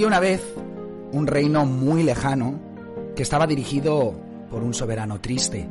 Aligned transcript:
Había 0.00 0.08
una 0.08 0.20
vez 0.20 0.42
un 1.12 1.26
reino 1.26 1.66
muy 1.66 2.02
lejano 2.02 2.58
que 3.14 3.22
estaba 3.22 3.46
dirigido 3.46 4.14
por 4.50 4.62
un 4.62 4.72
soberano 4.72 5.20
triste. 5.20 5.68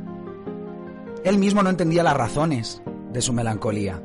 Él 1.24 1.36
mismo 1.36 1.64
no 1.64 1.70
entendía 1.70 2.04
las 2.04 2.16
razones 2.16 2.80
de 3.12 3.22
su 3.22 3.32
melancolía, 3.32 4.00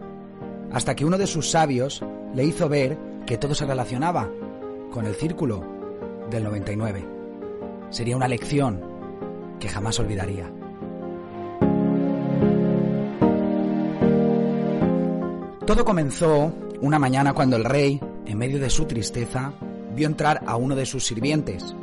hasta 0.72 0.96
que 0.96 1.06
uno 1.06 1.20
de 1.20 1.28
sus 1.28 1.52
sabios 1.52 2.04
le 2.34 2.44
hizo 2.44 2.68
ver 2.68 2.98
que 3.28 3.38
todo 3.38 3.54
se 3.54 3.68
relacionaba 3.68 4.28
con 4.92 5.06
el 5.06 5.14
círculo 5.14 5.64
del 6.32 6.46
99. 6.46 7.06
Sería 7.92 8.18
una 8.18 8.28
lección 8.28 8.82
que 9.60 9.70
jamás 9.70 10.00
olvidaría. 10.00 10.52
Todo 15.68 15.86
comenzó 15.86 16.52
una 16.82 16.98
mañana 16.98 17.34
cuando 17.34 17.58
el 17.58 17.64
rey, 17.64 18.02
en 18.26 18.40
medio 18.40 18.60
de 18.60 18.72
su 18.72 18.86
tristeza, 18.86 19.54
vio 19.96 20.08
entrar 20.08 20.44
a 20.46 20.58
uno 20.58 20.76
de 20.76 20.86
sus 20.86 21.06
sirvientes. 21.06 21.76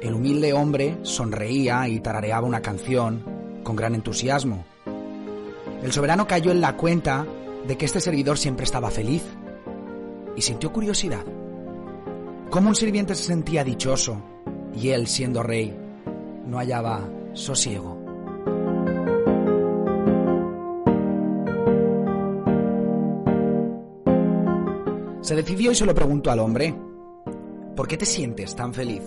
El 0.00 0.14
humilde 0.14 0.52
hombre 0.52 0.98
sonreía 1.02 1.86
y 1.88 2.00
tarareaba 2.00 2.46
una 2.46 2.62
canción 2.62 3.22
con 3.62 3.76
gran 3.76 3.94
entusiasmo. 3.94 4.64
El 5.82 5.92
soberano 5.92 6.26
cayó 6.26 6.50
en 6.50 6.60
la 6.60 6.76
cuenta 6.76 7.26
de 7.66 7.76
que 7.76 7.84
este 7.84 8.00
servidor 8.00 8.38
siempre 8.38 8.64
estaba 8.64 8.90
feliz 8.90 9.22
y 10.34 10.42
sintió 10.42 10.72
curiosidad. 10.72 11.24
¿Cómo 12.50 12.70
un 12.70 12.74
sirviente 12.74 13.14
se 13.14 13.24
sentía 13.24 13.62
dichoso 13.62 14.20
y 14.74 14.88
él, 14.88 15.06
siendo 15.06 15.42
rey, 15.42 15.76
no 16.46 16.58
hallaba 16.58 17.08
sosiego? 17.34 17.98
Se 25.20 25.36
decidió 25.36 25.70
y 25.70 25.74
se 25.74 25.86
lo 25.86 25.94
preguntó 25.94 26.30
al 26.30 26.40
hombre, 26.40 26.74
¿por 27.80 27.88
qué 27.88 27.96
te 27.96 28.04
sientes 28.04 28.54
tan 28.54 28.74
feliz? 28.74 29.02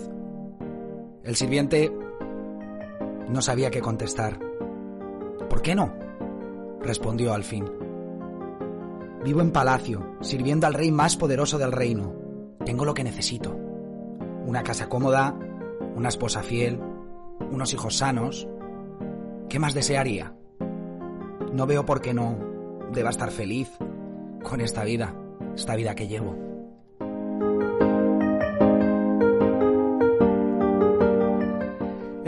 El 1.22 1.36
sirviente 1.36 1.96
no 3.28 3.40
sabía 3.40 3.70
qué 3.70 3.80
contestar. 3.80 4.36
¿Por 5.48 5.62
qué 5.62 5.76
no? 5.76 5.94
respondió 6.80 7.34
al 7.34 7.44
fin. 7.44 7.70
Vivo 9.22 9.42
en 9.42 9.52
palacio, 9.52 10.16
sirviendo 10.22 10.66
al 10.66 10.74
rey 10.74 10.90
más 10.90 11.16
poderoso 11.16 11.56
del 11.56 11.70
reino. 11.70 12.16
Tengo 12.64 12.84
lo 12.84 12.94
que 12.94 13.04
necesito. 13.04 13.56
Una 14.44 14.64
casa 14.64 14.88
cómoda, 14.88 15.38
una 15.94 16.08
esposa 16.08 16.42
fiel, 16.42 16.80
unos 17.52 17.72
hijos 17.74 17.98
sanos. 17.98 18.48
¿Qué 19.48 19.60
más 19.60 19.74
desearía? 19.74 20.34
No 21.52 21.68
veo 21.68 21.86
por 21.86 22.00
qué 22.00 22.12
no 22.12 22.36
deba 22.92 23.10
estar 23.10 23.30
feliz 23.30 23.70
con 24.42 24.60
esta 24.60 24.82
vida, 24.82 25.14
esta 25.54 25.76
vida 25.76 25.94
que 25.94 26.08
llevo. 26.08 26.53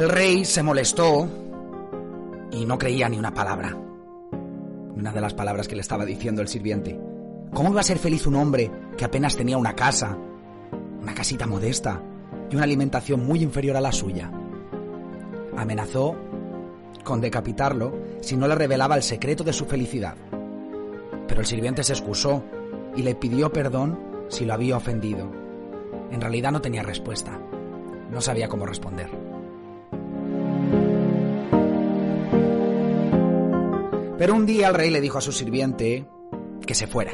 El 0.07 0.13
rey 0.13 0.45
se 0.45 0.63
molestó 0.63 1.29
y 2.53 2.65
no 2.65 2.79
creía 2.79 3.09
ni 3.09 3.19
una 3.19 3.35
palabra. 3.35 3.77
Una 4.95 5.11
de 5.11 5.21
las 5.21 5.35
palabras 5.35 5.67
que 5.67 5.75
le 5.75 5.81
estaba 5.81 6.05
diciendo 6.05 6.43
el 6.43 6.47
sirviente. 6.47 6.97
¿Cómo 7.53 7.71
iba 7.71 7.81
a 7.81 7.83
ser 7.83 7.99
feliz 7.99 8.25
un 8.29 8.37
hombre 8.37 8.71
que 8.97 9.05
apenas 9.05 9.37
tenía 9.37 9.59
una 9.59 9.75
casa, 9.75 10.17
una 11.03 11.13
casita 11.13 11.49
modesta 11.49 12.01
y 12.49 12.55
una 12.55 12.63
alimentación 12.63 13.27
muy 13.27 13.43
inferior 13.43 13.77
a 13.77 13.81
la 13.81 13.91
suya? 13.91 14.31
Amenazó 15.57 16.15
con 17.03 17.21
decapitarlo 17.21 17.93
si 18.21 18.37
no 18.37 18.47
le 18.47 18.55
revelaba 18.55 18.95
el 18.95 19.03
secreto 19.03 19.43
de 19.43 19.53
su 19.53 19.65
felicidad. 19.65 20.15
Pero 21.27 21.41
el 21.41 21.47
sirviente 21.49 21.83
se 21.83 21.95
excusó 21.95 22.45
y 22.95 23.03
le 23.03 23.17
pidió 23.17 23.53
perdón 23.53 23.99
si 24.29 24.45
lo 24.45 24.55
había 24.55 24.77
ofendido. 24.77 25.29
En 26.13 26.21
realidad 26.21 26.53
no 26.53 26.61
tenía 26.61 26.85
respuesta. 26.85 27.41
No 28.13 28.21
sabía 28.21 28.47
cómo 28.47 28.67
responder. 28.67 29.26
Pero 34.19 34.35
un 34.35 34.47
día 34.47 34.69
el 34.69 34.75
rey 34.75 34.91
le 34.91 35.01
dijo 35.01 35.19
a 35.19 35.23
su 35.23 35.33
sirviente 35.33 36.07
que 36.67 36.75
se 36.75 36.87
fuera. 36.87 37.13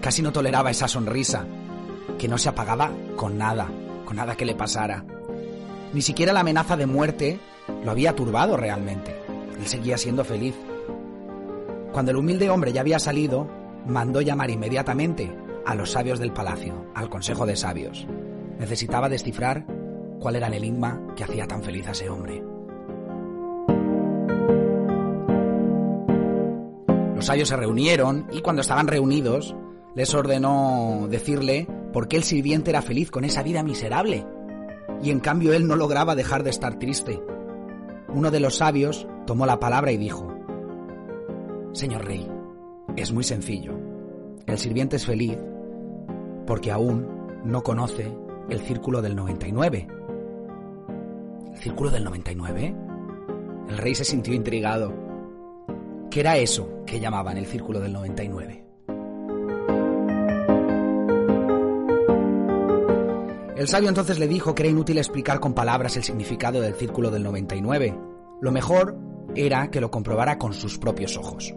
Casi 0.00 0.22
no 0.22 0.32
toleraba 0.32 0.70
esa 0.70 0.88
sonrisa, 0.88 1.46
que 2.18 2.28
no 2.28 2.38
se 2.38 2.48
apagaba 2.48 2.90
con 3.16 3.38
nada, 3.38 3.68
con 4.04 4.16
nada 4.16 4.36
que 4.36 4.44
le 4.44 4.54
pasara. 4.54 5.04
Ni 5.92 6.02
siquiera 6.02 6.32
la 6.32 6.40
amenaza 6.40 6.76
de 6.76 6.86
muerte 6.86 7.38
lo 7.84 7.90
había 7.90 8.14
turbado 8.14 8.56
realmente. 8.56 9.14
Él 9.58 9.66
seguía 9.66 9.98
siendo 9.98 10.24
feliz. 10.24 10.54
Cuando 11.92 12.10
el 12.10 12.16
humilde 12.16 12.48
hombre 12.48 12.72
ya 12.72 12.80
había 12.80 12.98
salido, 12.98 13.48
mandó 13.86 14.22
llamar 14.22 14.50
inmediatamente 14.50 15.30
a 15.66 15.74
los 15.74 15.92
sabios 15.92 16.18
del 16.18 16.32
palacio, 16.32 16.86
al 16.94 17.10
Consejo 17.10 17.46
de 17.46 17.56
Sabios. 17.56 18.06
Necesitaba 18.58 19.08
descifrar 19.08 19.66
cuál 20.18 20.36
era 20.36 20.46
el 20.46 20.54
enigma 20.54 21.00
que 21.16 21.24
hacía 21.24 21.46
tan 21.46 21.62
feliz 21.62 21.86
a 21.86 21.92
ese 21.92 22.08
hombre. 22.08 22.42
Los 27.22 27.28
sabios 27.28 27.50
se 27.50 27.56
reunieron 27.56 28.26
y 28.32 28.40
cuando 28.40 28.62
estaban 28.62 28.88
reunidos 28.88 29.54
les 29.94 30.12
ordenó 30.12 31.06
decirle 31.08 31.68
por 31.92 32.08
qué 32.08 32.16
el 32.16 32.24
sirviente 32.24 32.70
era 32.70 32.82
feliz 32.82 33.12
con 33.12 33.22
esa 33.22 33.44
vida 33.44 33.62
miserable 33.62 34.26
y 35.00 35.10
en 35.10 35.20
cambio 35.20 35.52
él 35.52 35.68
no 35.68 35.76
lograba 35.76 36.16
dejar 36.16 36.42
de 36.42 36.50
estar 36.50 36.80
triste. 36.80 37.22
Uno 38.08 38.32
de 38.32 38.40
los 38.40 38.56
sabios 38.56 39.06
tomó 39.24 39.46
la 39.46 39.60
palabra 39.60 39.92
y 39.92 39.98
dijo, 39.98 40.36
Señor 41.70 42.06
rey, 42.06 42.28
es 42.96 43.12
muy 43.12 43.22
sencillo. 43.22 43.78
El 44.44 44.58
sirviente 44.58 44.96
es 44.96 45.06
feliz 45.06 45.38
porque 46.44 46.72
aún 46.72 47.06
no 47.44 47.62
conoce 47.62 48.12
el 48.50 48.58
círculo 48.62 49.00
del 49.00 49.14
99. 49.14 49.86
¿El 51.52 51.58
círculo 51.60 51.90
del 51.92 52.02
99? 52.02 52.74
El 53.68 53.78
rey 53.78 53.94
se 53.94 54.04
sintió 54.04 54.34
intrigado. 54.34 55.01
¿Qué 56.12 56.20
era 56.20 56.36
eso 56.36 56.84
que 56.84 57.00
llamaban 57.00 57.38
el 57.38 57.46
círculo 57.46 57.80
del 57.80 57.94
99? 57.94 58.64
El 63.56 63.66
sabio 63.66 63.88
entonces 63.88 64.18
le 64.18 64.28
dijo 64.28 64.54
que 64.54 64.64
era 64.64 64.70
inútil 64.70 64.98
explicar 64.98 65.40
con 65.40 65.54
palabras 65.54 65.96
el 65.96 66.04
significado 66.04 66.60
del 66.60 66.74
círculo 66.74 67.10
del 67.10 67.22
99. 67.22 67.98
Lo 68.42 68.52
mejor 68.52 68.94
era 69.34 69.70
que 69.70 69.80
lo 69.80 69.90
comprobara 69.90 70.36
con 70.36 70.52
sus 70.52 70.76
propios 70.76 71.16
ojos. 71.16 71.54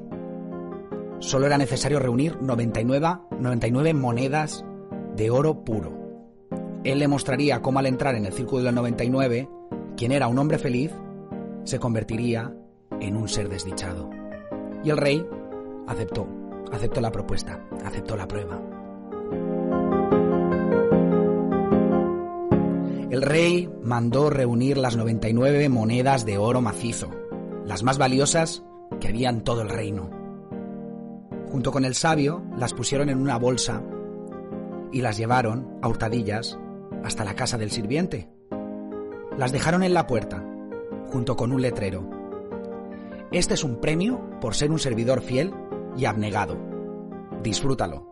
Solo 1.19 1.47
era 1.47 1.57
necesario 1.57 1.99
reunir 1.99 2.41
99, 2.41 3.07
99 3.37 3.93
monedas 3.93 4.63
de 5.17 5.31
oro 5.31 5.65
puro. 5.65 5.91
Él 6.85 6.99
le 6.99 7.09
mostraría 7.09 7.61
cómo 7.61 7.79
al 7.79 7.87
entrar 7.87 8.15
en 8.15 8.25
el 8.25 8.31
círculo 8.31 8.63
del 8.63 8.75
99, 8.75 9.49
quien 9.97 10.13
era 10.13 10.29
un 10.29 10.39
hombre 10.39 10.59
feliz, 10.59 10.93
se 11.65 11.77
convertiría 11.77 12.55
en 13.01 13.17
un 13.17 13.27
ser 13.27 13.49
desdichado. 13.49 14.24
Y 14.85 14.91
el 14.91 14.97
rey 14.97 15.27
aceptó, 15.87 16.27
aceptó 16.71 17.01
la 17.01 17.11
propuesta, 17.11 17.59
aceptó 17.83 18.15
la 18.15 18.27
prueba. 18.27 18.61
El 23.09 23.23
rey 23.23 23.67
mandó 23.81 24.29
reunir 24.29 24.77
las 24.77 24.95
99 24.95 25.69
monedas 25.69 26.23
de 26.23 26.37
oro 26.37 26.61
macizo, 26.61 27.09
las 27.65 27.81
más 27.81 27.97
valiosas 27.97 28.63
que 28.99 29.07
había 29.07 29.29
en 29.29 29.41
todo 29.41 29.63
el 29.63 29.69
reino. 29.69 30.11
Junto 31.51 31.71
con 31.71 31.83
el 31.83 31.95
sabio 31.95 32.43
las 32.55 32.73
pusieron 32.73 33.09
en 33.09 33.17
una 33.17 33.37
bolsa 33.37 33.81
y 34.91 35.01
las 35.01 35.17
llevaron 35.17 35.79
a 35.81 35.87
hurtadillas 35.87 36.59
hasta 37.03 37.25
la 37.25 37.33
casa 37.33 37.57
del 37.57 37.71
sirviente. 37.71 38.29
Las 39.35 39.51
dejaron 39.51 39.81
en 39.81 39.95
la 39.95 40.05
puerta, 40.05 40.45
junto 41.11 41.35
con 41.35 41.51
un 41.51 41.63
letrero 41.63 42.14
este 43.37 43.53
es 43.53 43.65
un 43.65 43.81
premio 43.81 44.39
por 44.39 44.55
ser 44.55 44.71
un 44.71 44.79
servidor 44.79 45.19
fiel 45.21 45.53
y 45.97 46.05
abnegado. 46.05 46.57
Disfrútalo. 47.43 48.07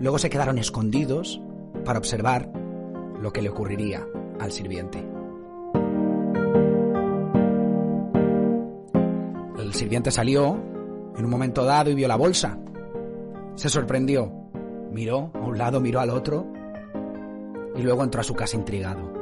Luego 0.00 0.18
se 0.18 0.30
quedaron 0.30 0.58
escondidos 0.58 1.40
para 1.84 2.00
observar 2.00 2.50
lo 3.22 3.32
que 3.32 3.40
le 3.40 3.50
ocurriría 3.50 4.04
al 4.40 4.50
sirviente. 4.50 4.98
El 9.58 9.74
sirviente 9.74 10.10
salió 10.10 10.60
en 11.16 11.24
un 11.24 11.30
momento 11.30 11.64
dado 11.64 11.90
y 11.90 11.94
vio 11.94 12.08
la 12.08 12.16
bolsa. 12.16 12.58
Se 13.54 13.68
sorprendió. 13.68 14.32
Miró 14.90 15.30
a 15.34 15.38
un 15.38 15.56
lado, 15.56 15.80
miró 15.80 16.00
al 16.00 16.10
otro 16.10 16.48
y 17.76 17.82
luego 17.82 18.02
entró 18.02 18.22
a 18.22 18.24
su 18.24 18.34
casa 18.34 18.56
intrigado. 18.56 19.12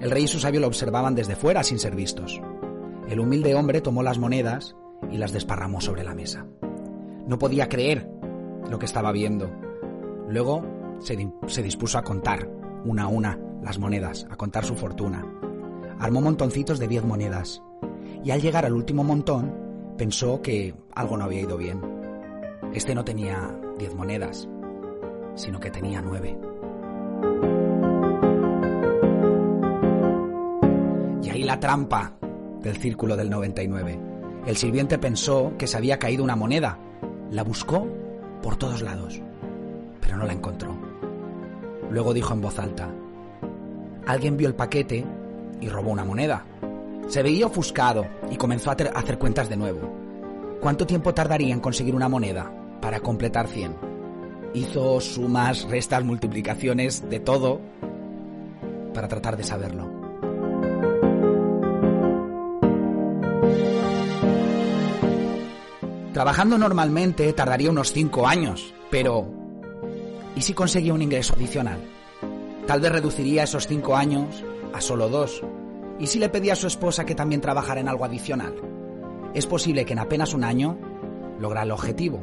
El 0.00 0.10
rey 0.10 0.24
y 0.24 0.28
su 0.28 0.40
sabio 0.40 0.58
lo 0.58 0.66
observaban 0.66 1.14
desde 1.14 1.36
fuera 1.36 1.62
sin 1.62 1.78
ser 1.78 1.94
vistos. 1.94 2.40
El 3.08 3.20
humilde 3.20 3.54
hombre 3.54 3.80
tomó 3.80 4.02
las 4.02 4.18
monedas 4.18 4.76
y 5.10 5.18
las 5.18 5.32
desparramó 5.32 5.80
sobre 5.80 6.02
la 6.02 6.14
mesa. 6.14 6.46
No 7.26 7.38
podía 7.38 7.68
creer 7.68 8.08
lo 8.68 8.78
que 8.78 8.86
estaba 8.86 9.12
viendo. 9.12 9.50
Luego 10.28 10.64
se, 10.98 11.62
dispuso 11.62 11.98
a 11.98 12.02
contar, 12.02 12.48
una 12.84 13.04
a 13.04 13.08
una, 13.08 13.38
las 13.62 13.78
monedas, 13.78 14.26
a 14.30 14.36
contar 14.36 14.64
su 14.64 14.74
fortuna. 14.74 15.24
Armó 16.00 16.20
montoncitos 16.20 16.78
de 16.78 16.88
diez 16.88 17.04
monedas. 17.04 17.62
Y 18.24 18.32
al 18.32 18.40
llegar 18.40 18.64
al 18.64 18.74
último 18.74 19.04
montón, 19.04 19.54
pensó 19.96 20.42
que 20.42 20.74
algo 20.94 21.16
no 21.16 21.24
había 21.24 21.42
ido 21.42 21.56
bien. 21.56 21.80
Este 22.74 22.94
no 22.94 23.04
tenía 23.04 23.56
diez 23.78 23.94
monedas, 23.94 24.48
sino 25.36 25.60
que 25.60 25.70
tenía 25.70 26.02
nueve. 26.02 26.36
Y 31.22 31.30
ahí 31.30 31.44
la 31.44 31.60
trampa, 31.60 32.16
del 32.66 32.76
círculo 32.76 33.16
del 33.16 33.30
99. 33.30 33.98
El 34.46 34.56
sirviente 34.56 34.98
pensó 34.98 35.52
que 35.56 35.66
se 35.66 35.76
había 35.76 35.98
caído 35.98 36.24
una 36.24 36.36
moneda. 36.36 36.78
La 37.30 37.42
buscó 37.42 37.86
por 38.42 38.56
todos 38.56 38.82
lados, 38.82 39.20
pero 40.00 40.16
no 40.16 40.26
la 40.26 40.32
encontró. 40.32 40.76
Luego 41.90 42.12
dijo 42.12 42.34
en 42.34 42.40
voz 42.40 42.58
alta, 42.58 42.90
alguien 44.06 44.36
vio 44.36 44.48
el 44.48 44.54
paquete 44.54 45.04
y 45.60 45.68
robó 45.68 45.90
una 45.90 46.04
moneda. 46.04 46.44
Se 47.08 47.22
veía 47.22 47.46
ofuscado 47.46 48.06
y 48.30 48.36
comenzó 48.36 48.70
a 48.70 48.74
hacer 48.74 49.18
cuentas 49.18 49.48
de 49.48 49.56
nuevo. 49.56 49.88
¿Cuánto 50.60 50.86
tiempo 50.86 51.14
tardaría 51.14 51.54
en 51.54 51.60
conseguir 51.60 51.94
una 51.94 52.08
moneda 52.08 52.50
para 52.80 53.00
completar 53.00 53.46
100? 53.46 53.76
Hizo 54.54 55.00
sumas, 55.00 55.64
restas, 55.70 56.04
multiplicaciones, 56.04 57.08
de 57.08 57.20
todo, 57.20 57.60
para 58.92 59.06
tratar 59.06 59.36
de 59.36 59.44
saberlo. 59.44 59.95
Trabajando 66.16 66.56
normalmente 66.56 67.30
tardaría 67.34 67.68
unos 67.68 67.92
5 67.92 68.26
años, 68.26 68.72
pero 68.90 69.26
¿y 70.34 70.40
si 70.40 70.54
conseguía 70.54 70.94
un 70.94 71.02
ingreso 71.02 71.34
adicional? 71.34 71.78
Tal 72.66 72.80
vez 72.80 72.90
reduciría 72.90 73.42
esos 73.42 73.66
5 73.66 73.94
años 73.94 74.42
a 74.72 74.80
solo 74.80 75.10
2. 75.10 75.42
¿Y 75.98 76.06
si 76.06 76.18
le 76.18 76.30
pedía 76.30 76.54
a 76.54 76.56
su 76.56 76.68
esposa 76.68 77.04
que 77.04 77.14
también 77.14 77.42
trabajara 77.42 77.82
en 77.82 77.88
algo 77.90 78.06
adicional? 78.06 78.54
Es 79.34 79.44
posible 79.44 79.84
que 79.84 79.92
en 79.92 79.98
apenas 79.98 80.32
un 80.32 80.44
año 80.44 80.78
lograra 81.38 81.64
el 81.64 81.72
objetivo. 81.72 82.18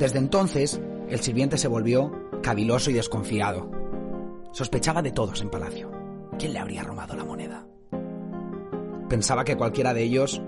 Desde 0.00 0.18
entonces, 0.18 0.80
el 1.08 1.20
sirviente 1.20 1.58
se 1.58 1.68
volvió 1.68 2.10
caviloso 2.42 2.90
y 2.90 2.94
desconfiado. 2.94 3.70
Sospechaba 4.50 5.02
de 5.02 5.12
todos 5.12 5.40
en 5.40 5.50
palacio. 5.50 5.88
¿Quién 6.36 6.52
le 6.52 6.58
habría 6.58 6.82
robado 6.82 7.14
la 7.14 7.24
moneda? 7.24 7.64
Pensaba 9.08 9.44
que 9.44 9.56
cualquiera 9.56 9.94
de 9.94 10.02
ellos 10.02 10.42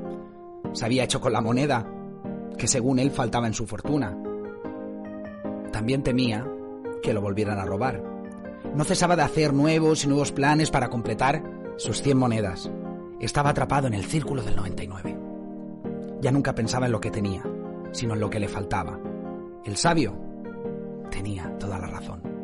se 0.73 0.85
había 0.85 1.05
hecho 1.05 1.21
con 1.21 1.33
la 1.33 1.41
moneda 1.41 1.95
que 2.59 2.69
según 2.69 2.99
él 2.99 3.11
faltaba 3.11 3.47
en 3.47 3.55
su 3.55 3.67
fortuna. 3.67 4.17
También 5.73 6.03
temía 6.03 6.47
que 7.03 7.15
lo 7.15 7.21
volvieran 7.21 7.59
a 7.59 7.65
robar. 7.65 8.03
No 8.75 8.85
cesaba 8.85 9.17
de 9.17 9.23
hacer 9.23 9.55
nuevos 9.55 10.05
y 10.05 10.09
nuevos 10.09 10.33
planes 10.33 10.71
para 10.71 10.89
completar 10.89 11.43
sus 11.77 12.03
100 12.03 12.19
monedas. 12.19 12.71
Estaba 13.21 13.51
atrapado 13.51 13.87
en 13.87 13.95
el 13.95 14.05
círculo 14.05 14.43
del 14.43 14.57
99. 14.57 15.19
Ya 16.21 16.33
nunca 16.33 16.55
pensaba 16.55 16.87
en 16.87 16.93
lo 16.93 17.01
que 17.01 17.11
tenía, 17.11 17.43
sino 17.93 18.15
en 18.15 18.21
lo 18.21 18.29
que 18.29 18.41
le 18.41 18.49
faltaba. 18.49 18.99
El 19.65 19.77
sabio 19.77 20.15
tenía 21.11 21.57
toda 21.59 21.79
la 21.79 21.87
razón. 21.87 22.38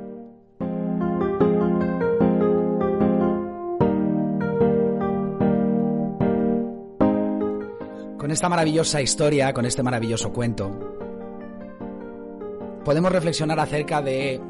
Esta 8.34 8.48
maravillosa 8.48 9.00
historia, 9.00 9.54
con 9.54 9.64
este 9.64 9.82
maravilloso 9.82 10.32
cuento, 10.32 10.70
podemos 12.84 13.10
reflexionar 13.10 13.58
acerca 13.60 14.02
de 14.02 14.40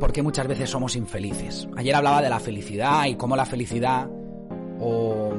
por 0.00 0.10
qué 0.10 0.22
muchas 0.22 0.48
veces 0.48 0.70
somos 0.70 0.96
infelices. 0.96 1.68
Ayer 1.76 1.94
hablaba 1.94 2.22
de 2.22 2.30
la 2.30 2.40
felicidad 2.40 3.04
y 3.06 3.14
cómo 3.14 3.36
la 3.36 3.44
felicidad 3.44 4.08
o 4.80 5.32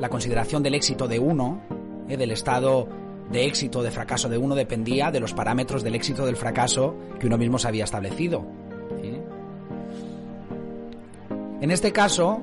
la 0.00 0.08
consideración 0.08 0.62
del 0.62 0.74
éxito 0.74 1.06
de 1.06 1.18
uno, 1.18 1.62
eh, 2.08 2.16
del 2.16 2.32
estado 2.32 2.88
de 3.30 3.46
éxito 3.46 3.80
o 3.80 3.82
de 3.82 3.90
fracaso 3.90 4.28
de 4.28 4.38
uno, 4.38 4.54
dependía 4.54 5.10
de 5.10 5.20
los 5.20 5.34
parámetros 5.34 5.82
del 5.82 5.94
éxito 5.94 6.24
o 6.24 6.26
del 6.26 6.36
fracaso 6.36 6.94
que 7.20 7.26
uno 7.26 7.38
mismo 7.38 7.58
se 7.58 7.68
había 7.68 7.84
establecido. 7.84 8.44
En 11.60 11.70
este 11.70 11.92
caso, 11.92 12.42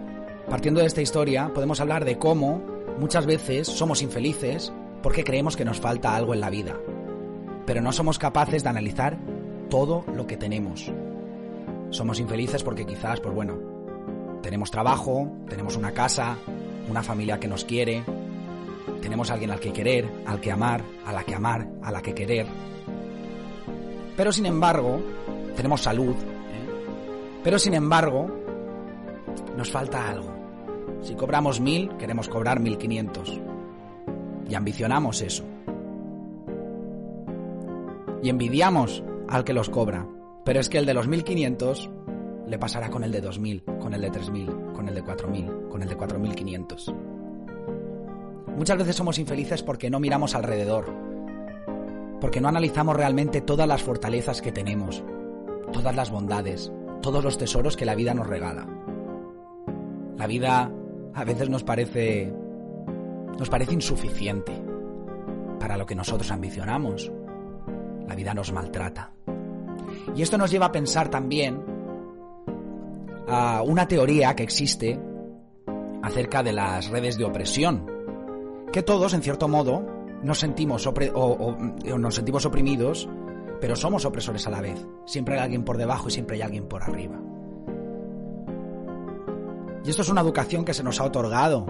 partiendo 0.50 0.82
de 0.82 0.88
esta 0.88 1.02
historia, 1.02 1.52
podemos 1.54 1.80
hablar 1.80 2.06
de 2.06 2.18
cómo 2.18 2.71
Muchas 3.02 3.26
veces 3.26 3.68
somos 3.68 4.04
infelices 4.04 4.72
porque 5.02 5.24
creemos 5.24 5.58
que 5.58 5.66
nos 5.66 5.80
falta 5.80 6.16
algo 6.16 6.36
en 6.36 6.40
la 6.40 6.52
vida, 6.52 6.80
pero 7.66 7.82
no 7.82 7.92
somos 7.92 8.20
capaces 8.20 8.62
de 8.62 8.70
analizar 8.70 9.18
todo 9.72 10.06
lo 10.16 10.28
que 10.28 10.38
tenemos. 10.38 10.92
Somos 11.90 12.20
infelices 12.20 12.62
porque 12.62 12.86
quizás, 12.86 13.20
pues 13.20 13.34
bueno, 13.34 13.58
tenemos 14.44 14.70
trabajo, 14.70 15.32
tenemos 15.50 15.78
una 15.78 15.94
casa, 15.94 16.38
una 16.92 17.02
familia 17.02 17.40
que 17.40 17.48
nos 17.48 17.66
quiere, 17.66 18.04
tenemos 19.02 19.32
a 19.32 19.34
alguien 19.34 19.50
al 19.50 19.60
que 19.60 19.74
querer, 19.74 20.08
al 20.28 20.40
que 20.40 20.52
amar, 20.52 20.84
a 21.04 21.12
la 21.12 21.24
que 21.24 21.34
amar, 21.34 21.68
a 21.82 21.92
la 21.92 22.04
que 22.04 22.14
querer. 22.14 22.46
Pero 24.16 24.32
sin 24.32 24.46
embargo, 24.46 25.02
tenemos 25.56 25.82
salud, 25.82 26.14
¿eh? 26.14 27.40
pero 27.44 27.58
sin 27.58 27.74
embargo, 27.74 28.28
nos 29.58 29.72
falta 29.72 30.08
algo. 30.08 30.31
Si 31.02 31.16
cobramos 31.16 31.60
mil, 31.60 31.90
queremos 31.98 32.30
cobrar 32.30 32.60
mil 32.60 32.78
quinientos. 32.78 33.40
Y 34.48 34.56
ambicionamos 34.56 35.22
eso. 35.22 35.44
Y 38.22 38.30
envidiamos 38.30 39.04
al 39.28 39.44
que 39.44 39.54
los 39.54 39.70
cobra. 39.70 40.08
Pero 40.44 40.60
es 40.60 40.70
que 40.70 40.78
el 40.78 40.86
de 40.86 40.94
los 40.94 41.08
mil 41.08 41.24
quinientos 41.24 41.90
le 42.48 42.60
pasará 42.60 42.90
con 42.90 43.04
el 43.04 43.12
de 43.12 43.22
dos 43.22 43.40
mil, 43.40 43.64
con 43.80 43.94
el 43.94 44.02
de 44.02 44.12
tres 44.12 44.30
mil, 44.30 44.50
con 44.74 44.88
el 44.88 44.96
de 44.96 45.04
cuatro 45.04 45.28
mil, 45.28 45.50
con 45.70 45.82
el 45.82 45.90
de 45.90 45.96
cuatro 45.96 46.20
mil 46.20 46.36
quinientos. 46.36 46.94
Muchas 48.58 48.78
veces 48.78 48.96
somos 48.96 49.18
infelices 49.18 49.64
porque 49.64 49.90
no 49.90 50.00
miramos 50.00 50.36
alrededor, 50.36 50.86
porque 52.20 52.42
no 52.42 52.50
analizamos 52.50 52.96
realmente 52.96 53.42
todas 53.42 53.68
las 53.68 53.82
fortalezas 53.82 54.42
que 54.42 54.52
tenemos, 54.52 55.04
todas 55.72 55.96
las 55.96 56.12
bondades, 56.12 56.72
todos 57.02 57.24
los 57.24 57.38
tesoros 57.38 57.78
que 57.78 57.86
la 57.86 57.96
vida 57.96 58.14
nos 58.14 58.28
regala. 58.28 58.68
La 60.18 60.28
vida 60.28 60.72
a 61.14 61.24
veces 61.24 61.50
nos 61.50 61.64
parece 61.64 62.32
nos 63.38 63.50
parece 63.50 63.74
insuficiente 63.74 64.52
para 65.60 65.78
lo 65.78 65.86
que 65.86 65.96
nosotros 65.96 66.30
ambicionamos. 66.32 67.12
La 68.08 68.16
vida 68.16 68.34
nos 68.34 68.52
maltrata. 68.52 69.12
Y 70.16 70.22
esto 70.22 70.38
nos 70.38 70.52
lleva 70.52 70.68
a 70.68 70.72
pensar 70.72 71.10
también 71.10 71.64
a 73.28 73.62
una 73.62 73.88
teoría 73.88 74.36
que 74.36 74.44
existe 74.44 75.00
acerca 76.04 76.44
de 76.44 76.54
las 76.54 76.90
redes 76.90 77.18
de 77.18 77.24
opresión, 77.24 77.86
que 78.72 78.84
todos, 78.84 79.14
en 79.14 79.22
cierto 79.22 79.48
modo, 79.48 79.86
nos 80.24 80.40
sentimos, 80.40 80.86
o, 80.86 81.58
nos 81.98 82.16
sentimos 82.16 82.46
oprimidos, 82.46 83.08
pero 83.60 83.76
somos 83.76 84.06
opresores 84.06 84.46
a 84.48 84.50
la 84.50 84.62
vez. 84.62 84.86
Siempre 85.06 85.36
hay 85.36 85.42
alguien 85.42 85.64
por 85.64 85.78
debajo 85.78 86.10
y 86.10 86.12
siempre 86.12 86.36
hay 86.38 86.42
alguien 86.42 86.68
por 86.68 86.84
arriba. 86.84 87.20
Y 89.84 89.90
esto 89.90 90.02
es 90.04 90.10
una 90.10 90.22
educación 90.22 90.64
que 90.64 90.74
se 90.74 90.84
nos 90.84 91.00
ha 91.00 91.06
otorgado 91.06 91.66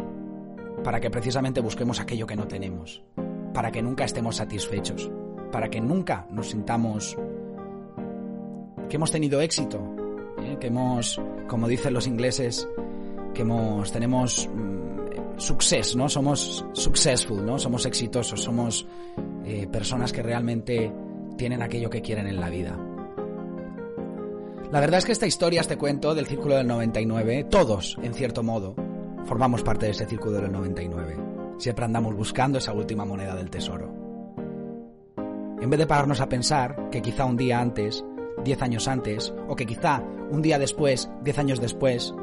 para 0.84 1.00
que 1.00 1.10
precisamente 1.10 1.62
busquemos 1.62 2.00
aquello 2.00 2.28
que 2.28 2.36
no 2.36 2.48
tenemos, 2.48 3.04
para 3.54 3.72
que 3.72 3.82
nunca 3.82 4.04
estemos 4.04 4.36
satisfechos, 4.36 5.10
para 5.52 5.70
que 5.70 5.80
nunca 5.80 6.28
nos 6.32 6.50
sintamos 6.50 7.18
que 8.90 8.98
hemos 8.98 9.12
tenido 9.12 9.40
éxito, 9.40 9.80
¿eh? 10.44 10.58
que 10.60 10.68
hemos, 10.68 11.22
como 11.48 11.70
dicen 11.70 11.94
los 11.94 12.08
ingleses, 12.08 12.68
que 13.34 13.44
hemos, 13.44 13.90
tenemos 13.92 14.50
mm, 14.54 15.40
success, 15.40 15.96
¿no? 15.96 16.10
Somos 16.10 16.66
successful, 16.74 17.46
¿no? 17.46 17.58
Somos 17.58 17.86
exitosos, 17.86 18.42
somos 18.42 18.86
eh, 19.46 19.68
personas 19.72 20.12
que 20.12 20.22
realmente 20.22 20.92
tienen 21.38 21.62
aquello 21.62 21.90
que 21.90 22.02
quieren 22.02 22.28
en 22.28 22.42
la 22.42 22.50
vida. 22.50 22.78
La 24.72 24.80
verdad 24.80 25.00
es 25.00 25.06
que 25.06 25.12
esta 25.12 25.28
historia, 25.28 25.60
este 25.60 25.78
cuento 25.78 26.16
del 26.16 26.28
Círculo 26.28 26.56
del 26.56 26.66
99, 26.66 27.44
todos, 27.50 27.98
en 28.02 28.14
cierto 28.14 28.42
modo, 28.42 28.74
formamos 29.26 29.64
parte 29.64 29.88
de 29.88 29.92
ese 29.92 30.06
Círculo 30.06 30.40
del 30.40 30.50
99. 30.50 31.18
Siempre 31.58 31.84
andamos 31.84 32.16
buscando 32.16 32.58
esa 32.58 32.72
última 32.72 33.04
moneda 33.04 33.36
del 33.36 33.50
tesoro. 33.50 33.94
En 35.60 35.70
vez 35.70 35.78
de 35.78 35.86
pararnos 35.86 36.22
a 36.22 36.30
pensar 36.30 36.90
que 36.90 37.02
quizá 37.02 37.26
un 37.26 37.36
día 37.36 37.60
antes, 37.60 38.06
diez 38.46 38.62
años 38.62 38.88
antes, 38.88 39.34
o 39.50 39.58
que 39.58 39.66
quizá 39.66 40.02
un 40.32 40.42
día 40.42 40.58
después, 40.58 41.12
diez 41.22 41.38
años 41.38 41.60
después, 41.60 42.16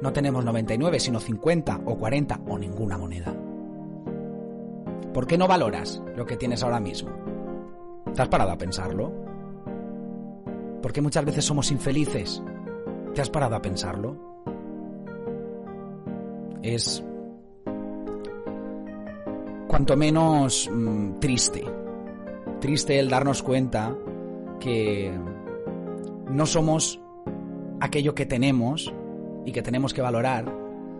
no 0.00 0.14
tenemos 0.14 0.46
99, 0.46 0.98
sino 0.98 1.20
50 1.20 1.82
o 1.84 1.98
40 1.98 2.40
o 2.48 2.58
ninguna 2.58 2.96
moneda. 2.96 3.36
¿Por 5.12 5.26
qué 5.26 5.36
no 5.36 5.46
valoras 5.46 6.02
lo 6.16 6.24
que 6.24 6.38
tienes 6.38 6.62
ahora 6.62 6.80
mismo? 6.80 7.10
¿Te 8.14 8.22
has 8.22 8.28
parado 8.28 8.52
a 8.52 8.56
pensarlo? 8.56 9.29
Porque 10.82 11.00
muchas 11.00 11.24
veces 11.24 11.44
somos 11.44 11.70
infelices. 11.70 12.42
¿Te 13.14 13.20
has 13.20 13.30
parado 13.30 13.56
a 13.56 13.62
pensarlo? 13.62 14.16
Es 16.62 17.02
cuanto 19.66 19.96
menos 19.96 20.70
mm, 20.72 21.18
triste. 21.20 21.64
Triste 22.60 22.98
el 22.98 23.08
darnos 23.08 23.42
cuenta 23.42 23.96
que 24.58 25.12
no 26.28 26.46
somos 26.46 27.00
aquello 27.80 28.14
que 28.14 28.26
tenemos 28.26 28.92
y 29.44 29.52
que 29.52 29.62
tenemos 29.62 29.94
que 29.94 30.02
valorar, 30.02 30.44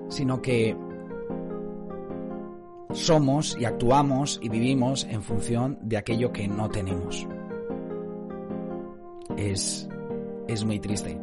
sino 0.08 0.40
que 0.40 0.76
somos 2.92 3.56
y 3.60 3.64
actuamos 3.64 4.40
y 4.42 4.48
vivimos 4.48 5.06
en 5.08 5.22
función 5.22 5.78
de 5.82 5.98
aquello 5.98 6.32
que 6.32 6.48
no 6.48 6.68
tenemos 6.70 7.28
es, 9.36 9.88
es 10.48 10.64
muy 10.64 10.80
triste. 10.80 11.18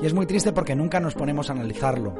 Y 0.00 0.06
es 0.06 0.12
muy 0.12 0.26
triste 0.26 0.52
porque 0.52 0.74
nunca 0.74 1.00
nos 1.00 1.14
ponemos 1.14 1.48
a 1.48 1.54
analizarlo. 1.54 2.14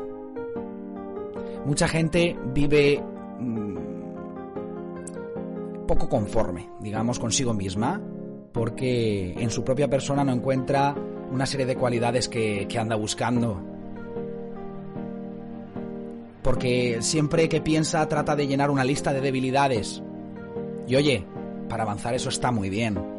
Mucha 1.67 1.89
gente 1.89 2.37
vive 2.55 3.03
mm, 3.41 3.77
poco 5.87 6.09
conforme, 6.09 6.71
digamos, 6.81 7.19
consigo 7.19 7.53
misma, 7.53 8.01
porque 8.53 9.33
en 9.33 9.51
su 9.51 9.65
propia 9.65 9.89
persona 9.89 10.25
no 10.25 10.33
encuentra 10.33 10.95
una 11.31 11.45
serie 11.45 11.67
de 11.67 11.77
cualidades 11.77 12.29
que, 12.29 12.67
que 12.69 12.79
anda 12.79 12.97
buscando. 12.97 13.61
Porque 16.43 16.99
siempre 17.01 17.49
que 17.49 17.61
piensa 17.61 18.09
trata 18.09 18.37
de 18.37 18.47
llenar 18.47 18.71
una 18.71 18.85
lista 18.85 19.13
de 19.13 19.21
debilidades. 19.21 20.03
Y 20.87 20.95
oye, 20.95 21.27
para 21.69 21.83
avanzar 21.83 22.15
eso 22.15 22.29
está 22.29 22.53
muy 22.53 22.71
bien. 22.71 23.16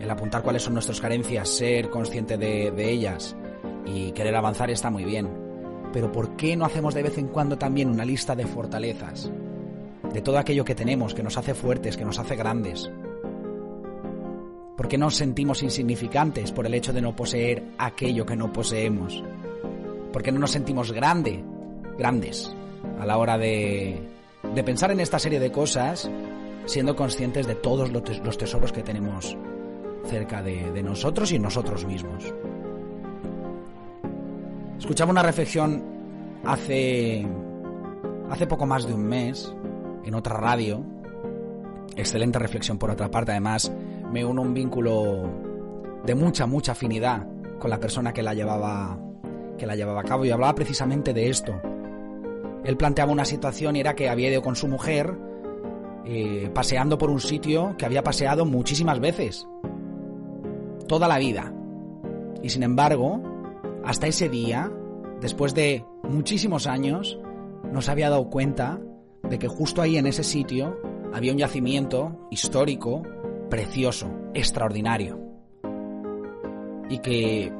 El 0.00 0.10
apuntar 0.10 0.42
cuáles 0.42 0.62
son 0.62 0.74
nuestras 0.74 1.00
carencias, 1.00 1.48
ser 1.48 1.88
consciente 1.88 2.36
de, 2.36 2.90
ellas 2.90 3.36
y 3.86 4.12
querer 4.12 4.34
avanzar 4.34 4.70
está 4.70 4.90
muy 4.90 5.04
bien. 5.04 5.28
Pero 5.92 6.10
¿por 6.10 6.36
qué 6.36 6.56
no 6.56 6.64
hacemos 6.64 6.94
de 6.94 7.02
vez 7.02 7.18
en 7.18 7.28
cuando 7.28 7.56
también 7.56 7.88
una 7.88 8.04
lista 8.04 8.34
de 8.34 8.46
fortalezas? 8.46 9.30
De 10.12 10.20
todo 10.20 10.38
aquello 10.38 10.64
que 10.64 10.74
tenemos, 10.74 11.14
que 11.14 11.22
nos 11.22 11.38
hace 11.38 11.54
fuertes, 11.54 11.96
que 11.96 12.04
nos 12.04 12.18
hace 12.18 12.36
grandes. 12.36 12.90
¿Por 14.76 14.88
qué 14.88 14.98
nos 14.98 15.14
sentimos 15.14 15.62
insignificantes 15.62 16.50
por 16.50 16.66
el 16.66 16.74
hecho 16.74 16.92
de 16.92 17.00
no 17.00 17.14
poseer 17.14 17.62
aquello 17.78 18.26
que 18.26 18.36
no 18.36 18.52
poseemos? 18.52 19.22
¿Por 20.12 20.22
qué 20.22 20.32
no 20.32 20.40
nos 20.40 20.50
sentimos 20.50 20.92
grande, 20.92 21.42
grandes 21.96 22.54
a 22.98 23.06
la 23.06 23.16
hora 23.16 23.38
de, 23.38 24.00
de 24.54 24.64
pensar 24.64 24.90
en 24.90 25.00
esta 25.00 25.18
serie 25.18 25.40
de 25.40 25.52
cosas, 25.52 26.10
siendo 26.66 26.96
conscientes 26.96 27.46
de 27.46 27.54
todos 27.54 27.90
los 27.90 28.38
tesoros 28.38 28.72
que 28.72 28.82
tenemos 28.82 29.36
cerca 30.04 30.42
de, 30.42 30.82
nosotros 30.82 31.32
y 31.32 31.38
nosotros 31.38 31.84
mismos? 31.84 32.32
Escuchaba 34.78 35.10
una 35.10 35.22
reflexión 35.22 35.82
hace, 36.44 37.26
hace 38.30 38.46
poco 38.46 38.66
más 38.66 38.86
de 38.86 38.94
un 38.94 39.04
mes 39.04 39.54
en 40.04 40.14
otra 40.14 40.36
radio. 40.36 40.84
Excelente 41.96 42.38
reflexión 42.38 42.78
por 42.78 42.90
otra 42.90 43.10
parte. 43.10 43.32
Además, 43.32 43.72
me 44.12 44.24
uno 44.24 44.42
un 44.42 44.54
vínculo 44.54 45.30
de 46.04 46.14
mucha, 46.14 46.46
mucha 46.46 46.72
afinidad 46.72 47.26
con 47.58 47.70
la 47.70 47.80
persona 47.80 48.12
que 48.12 48.22
la 48.22 48.34
llevaba, 48.34 48.98
que 49.56 49.66
la 49.66 49.76
llevaba 49.76 50.00
a 50.00 50.04
cabo 50.04 50.24
y 50.24 50.30
hablaba 50.30 50.54
precisamente 50.54 51.14
de 51.14 51.30
esto. 51.30 51.54
Él 52.64 52.76
planteaba 52.76 53.12
una 53.12 53.24
situación 53.24 53.76
y 53.76 53.80
era 53.80 53.94
que 53.94 54.08
había 54.08 54.30
ido 54.30 54.42
con 54.42 54.56
su 54.56 54.68
mujer 54.68 55.16
eh, 56.06 56.50
paseando 56.52 56.98
por 56.98 57.10
un 57.10 57.20
sitio 57.20 57.74
que 57.78 57.86
había 57.86 58.02
paseado 58.02 58.44
muchísimas 58.44 59.00
veces. 59.00 59.46
Toda 60.88 61.08
la 61.08 61.18
vida. 61.18 61.52
Y 62.42 62.50
sin 62.50 62.62
embargo, 62.62 63.22
hasta 63.84 64.06
ese 64.06 64.28
día, 64.28 64.70
después 65.20 65.54
de 65.54 65.84
muchísimos 66.02 66.66
años, 66.66 67.18
no 67.72 67.80
se 67.80 67.90
había 67.90 68.10
dado 68.10 68.28
cuenta 68.28 68.80
de 69.22 69.38
que 69.38 69.48
justo 69.48 69.80
ahí 69.80 69.96
en 69.96 70.06
ese 70.06 70.24
sitio 70.24 70.78
había 71.12 71.32
un 71.32 71.38
yacimiento 71.38 72.28
histórico, 72.30 73.02
precioso, 73.48 74.10
extraordinario. 74.34 75.20
Y 76.90 76.98
que 76.98 77.50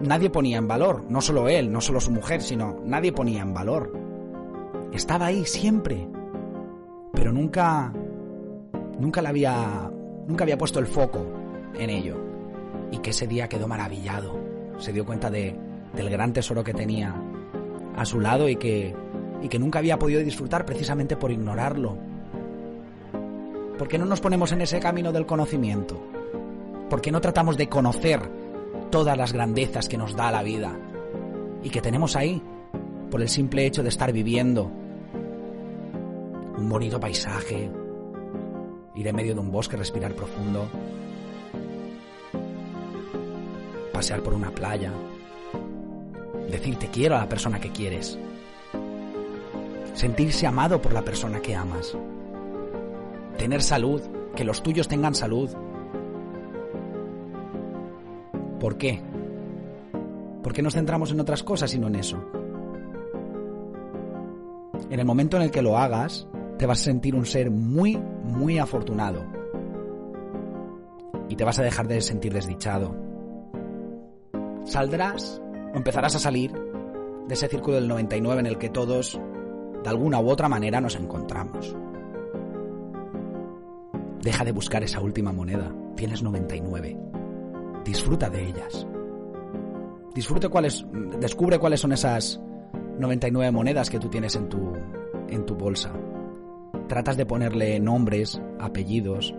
nadie 0.00 0.30
ponía 0.30 0.58
en 0.58 0.66
valor, 0.66 1.04
no 1.08 1.20
solo 1.20 1.48
él, 1.48 1.70
no 1.70 1.80
solo 1.80 2.00
su 2.00 2.10
mujer, 2.10 2.42
sino 2.42 2.80
nadie 2.84 3.12
ponía 3.12 3.42
en 3.42 3.54
valor. 3.54 3.92
Estaba 4.92 5.26
ahí 5.26 5.44
siempre, 5.44 6.08
pero 7.12 7.32
nunca 7.32 7.92
nunca 8.98 9.22
la 9.22 9.30
había 9.30 9.90
nunca 10.26 10.44
había 10.44 10.56
puesto 10.56 10.78
el 10.78 10.86
foco 10.86 11.26
en 11.74 11.90
ello 11.90 12.23
y 12.90 12.98
que 12.98 13.10
ese 13.10 13.26
día 13.26 13.48
quedó 13.48 13.68
maravillado. 13.68 14.38
Se 14.78 14.92
dio 14.92 15.04
cuenta 15.04 15.30
de, 15.30 15.56
del 15.94 16.10
gran 16.10 16.32
tesoro 16.32 16.64
que 16.64 16.74
tenía 16.74 17.14
a 17.96 18.04
su 18.04 18.20
lado 18.20 18.48
y 18.48 18.56
que, 18.56 18.94
y 19.42 19.48
que 19.48 19.58
nunca 19.58 19.78
había 19.78 19.98
podido 19.98 20.20
disfrutar 20.20 20.64
precisamente 20.64 21.16
por 21.16 21.30
ignorarlo. 21.30 21.96
¿Por 23.78 23.88
qué 23.88 23.98
no 23.98 24.04
nos 24.04 24.20
ponemos 24.20 24.52
en 24.52 24.60
ese 24.60 24.80
camino 24.80 25.12
del 25.12 25.26
conocimiento? 25.26 26.00
¿Por 26.88 27.00
qué 27.00 27.10
no 27.10 27.20
tratamos 27.20 27.56
de 27.56 27.68
conocer 27.68 28.20
todas 28.90 29.16
las 29.16 29.32
grandezas 29.32 29.88
que 29.88 29.98
nos 29.98 30.14
da 30.14 30.30
la 30.30 30.42
vida 30.42 30.76
y 31.62 31.70
que 31.70 31.80
tenemos 31.80 32.14
ahí 32.14 32.40
por 33.10 33.20
el 33.20 33.28
simple 33.28 33.66
hecho 33.66 33.82
de 33.82 33.88
estar 33.88 34.12
viviendo 34.12 34.70
un 36.56 36.68
bonito 36.68 37.00
paisaje, 37.00 37.70
ir 38.94 39.08
en 39.08 39.16
medio 39.16 39.34
de 39.34 39.40
un 39.40 39.50
bosque, 39.50 39.76
respirar 39.76 40.14
profundo, 40.14 40.68
pasear 43.94 44.22
por 44.22 44.34
una 44.34 44.50
playa, 44.50 44.92
decir 46.50 46.76
te 46.76 46.88
quiero 46.88 47.16
a 47.16 47.20
la 47.20 47.28
persona 47.28 47.58
que 47.60 47.70
quieres, 47.70 48.18
sentirse 49.94 50.46
amado 50.46 50.82
por 50.82 50.92
la 50.92 51.02
persona 51.02 51.40
que 51.40 51.54
amas, 51.54 51.96
tener 53.38 53.62
salud, 53.62 54.02
que 54.34 54.44
los 54.44 54.62
tuyos 54.62 54.88
tengan 54.88 55.14
salud. 55.14 55.48
¿Por 58.60 58.76
qué? 58.76 59.00
¿Por 60.42 60.52
qué 60.52 60.60
nos 60.60 60.74
centramos 60.74 61.10
en 61.12 61.20
otras 61.20 61.42
cosas 61.42 61.72
y 61.74 61.78
no 61.78 61.86
en 61.86 61.94
eso? 61.94 62.18
En 64.90 64.98
el 65.00 65.06
momento 65.06 65.36
en 65.36 65.44
el 65.44 65.50
que 65.50 65.62
lo 65.62 65.78
hagas, 65.78 66.26
te 66.58 66.66
vas 66.66 66.80
a 66.80 66.84
sentir 66.84 67.14
un 67.14 67.26
ser 67.26 67.50
muy, 67.50 67.96
muy 67.96 68.58
afortunado. 68.58 69.24
Y 71.28 71.36
te 71.36 71.44
vas 71.44 71.58
a 71.58 71.62
dejar 71.62 71.88
de 71.88 72.00
sentir 72.00 72.32
desdichado. 72.32 73.13
Saldrás 74.64 75.40
o 75.72 75.76
empezarás 75.76 76.14
a 76.16 76.18
salir 76.18 76.52
de 76.52 77.34
ese 77.34 77.48
círculo 77.48 77.76
del 77.76 77.88
99 77.88 78.40
en 78.40 78.46
el 78.46 78.58
que 78.58 78.68
todos, 78.68 79.20
de 79.82 79.88
alguna 79.88 80.20
u 80.20 80.28
otra 80.28 80.48
manera, 80.48 80.80
nos 80.80 80.96
encontramos. 80.96 81.74
Deja 84.22 84.44
de 84.44 84.52
buscar 84.52 84.82
esa 84.82 85.00
última 85.00 85.32
moneda. 85.32 85.74
Tienes 85.96 86.22
99. 86.22 86.96
Disfruta 87.84 88.30
de 88.30 88.48
ellas. 88.48 88.86
Disfrute 90.14 90.48
cuáles, 90.48 90.86
descubre 91.20 91.58
cuáles 91.58 91.80
son 91.80 91.92
esas 91.92 92.40
99 92.98 93.50
monedas 93.50 93.90
que 93.90 93.98
tú 93.98 94.08
tienes 94.08 94.34
en 94.36 94.48
tu, 94.48 94.72
en 95.28 95.44
tu 95.44 95.54
bolsa. 95.56 95.92
Tratas 96.88 97.16
de 97.16 97.26
ponerle 97.26 97.80
nombres, 97.80 98.40
apellidos, 98.58 99.34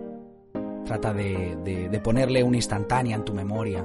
trata 0.86 1.14
de, 1.14 1.58
de, 1.64 1.90
de 1.90 2.00
ponerle 2.00 2.44
una 2.44 2.58
instantánea 2.58 3.16
en 3.16 3.26
tu 3.26 3.34
memoria. 3.34 3.84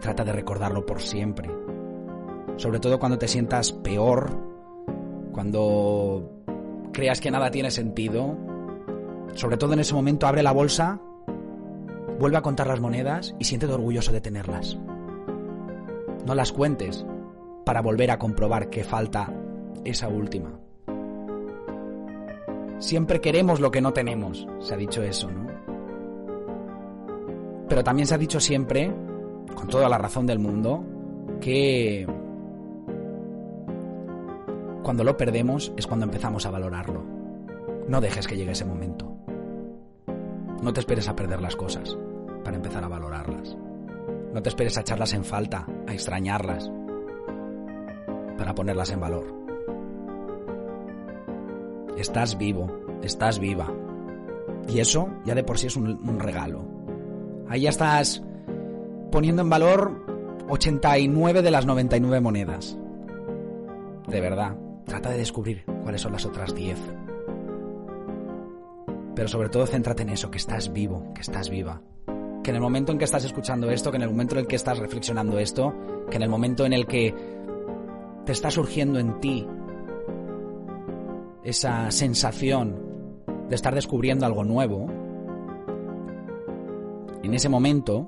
Trata 0.00 0.24
de 0.24 0.32
recordarlo 0.32 0.86
por 0.86 1.00
siempre. 1.00 1.50
Sobre 2.56 2.80
todo 2.80 2.98
cuando 2.98 3.18
te 3.18 3.28
sientas 3.28 3.72
peor, 3.72 4.30
cuando 5.32 6.42
creas 6.92 7.20
que 7.20 7.30
nada 7.30 7.50
tiene 7.50 7.70
sentido. 7.70 8.36
Sobre 9.34 9.56
todo 9.56 9.74
en 9.74 9.80
ese 9.80 9.94
momento 9.94 10.26
abre 10.26 10.42
la 10.42 10.52
bolsa, 10.52 11.00
vuelve 12.18 12.36
a 12.36 12.42
contar 12.42 12.66
las 12.66 12.80
monedas 12.80 13.34
y 13.38 13.44
siéntete 13.44 13.72
orgulloso 13.72 14.12
de 14.12 14.20
tenerlas. 14.20 14.76
No 16.26 16.34
las 16.34 16.52
cuentes 16.52 17.06
para 17.64 17.82
volver 17.82 18.10
a 18.10 18.18
comprobar 18.18 18.70
que 18.70 18.82
falta 18.82 19.32
esa 19.84 20.08
última. 20.08 20.58
Siempre 22.78 23.20
queremos 23.20 23.60
lo 23.60 23.70
que 23.70 23.80
no 23.80 23.92
tenemos, 23.92 24.46
se 24.60 24.74
ha 24.74 24.76
dicho 24.76 25.02
eso, 25.02 25.30
¿no? 25.30 25.48
Pero 27.68 27.84
también 27.84 28.06
se 28.06 28.14
ha 28.14 28.18
dicho 28.18 28.40
siempre, 28.40 28.92
con 29.58 29.66
toda 29.66 29.88
la 29.88 29.98
razón 29.98 30.24
del 30.24 30.38
mundo, 30.38 30.84
que 31.40 32.06
cuando 34.84 35.02
lo 35.02 35.16
perdemos 35.16 35.72
es 35.76 35.86
cuando 35.88 36.04
empezamos 36.04 36.46
a 36.46 36.50
valorarlo. 36.50 37.02
No 37.88 38.00
dejes 38.00 38.28
que 38.28 38.36
llegue 38.36 38.52
ese 38.52 38.64
momento. 38.64 39.12
No 40.62 40.72
te 40.72 40.78
esperes 40.78 41.08
a 41.08 41.16
perder 41.16 41.42
las 41.42 41.56
cosas 41.56 41.98
para 42.44 42.56
empezar 42.56 42.84
a 42.84 42.88
valorarlas. 42.88 43.56
No 44.32 44.40
te 44.42 44.48
esperes 44.48 44.78
a 44.78 44.82
echarlas 44.82 45.12
en 45.14 45.24
falta, 45.24 45.66
a 45.88 45.92
extrañarlas, 45.92 46.70
para 48.36 48.54
ponerlas 48.54 48.92
en 48.92 49.00
valor. 49.00 49.34
Estás 51.96 52.38
vivo, 52.38 52.70
estás 53.02 53.40
viva. 53.40 53.72
Y 54.68 54.78
eso 54.78 55.08
ya 55.24 55.34
de 55.34 55.42
por 55.42 55.58
sí 55.58 55.66
es 55.66 55.74
un, 55.74 56.20
regalo. 56.20 56.64
Ahí 57.48 57.62
ya 57.62 57.70
estás 57.70 58.22
poniendo 59.10 59.42
en 59.42 59.50
valor 59.50 60.06
89 60.48 61.42
de 61.42 61.50
las 61.50 61.66
99 61.66 62.20
monedas. 62.20 62.78
De 64.06 64.20
verdad, 64.20 64.56
trata 64.86 65.10
de 65.10 65.18
descubrir 65.18 65.64
cuáles 65.82 66.00
son 66.00 66.12
las 66.12 66.24
otras 66.24 66.54
10. 66.54 66.78
Pero 69.14 69.28
sobre 69.28 69.48
todo 69.48 69.66
céntrate 69.66 70.02
en 70.02 70.10
eso, 70.10 70.30
que 70.30 70.38
estás 70.38 70.72
vivo, 70.72 71.12
que 71.14 71.20
estás 71.20 71.50
viva. 71.50 71.82
Que 72.42 72.50
en 72.50 72.56
el 72.56 72.62
momento 72.62 72.92
en 72.92 72.98
que 72.98 73.04
estás 73.04 73.24
escuchando 73.24 73.70
esto, 73.70 73.90
que 73.90 73.96
en 73.96 74.04
el 74.04 74.10
momento 74.10 74.34
en 74.34 74.40
el 74.40 74.46
que 74.46 74.56
estás 74.56 74.78
reflexionando 74.78 75.38
esto, 75.38 75.74
que 76.10 76.16
en 76.16 76.22
el 76.22 76.28
momento 76.28 76.64
en 76.64 76.72
el 76.72 76.86
que 76.86 77.14
te 78.24 78.32
está 78.32 78.50
surgiendo 78.50 78.98
en 78.98 79.20
ti 79.20 79.46
esa 81.44 81.90
sensación 81.90 82.76
de 83.48 83.54
estar 83.54 83.74
descubriendo 83.74 84.24
algo 84.24 84.44
nuevo, 84.44 84.86
en 87.22 87.34
ese 87.34 87.48
momento 87.48 88.06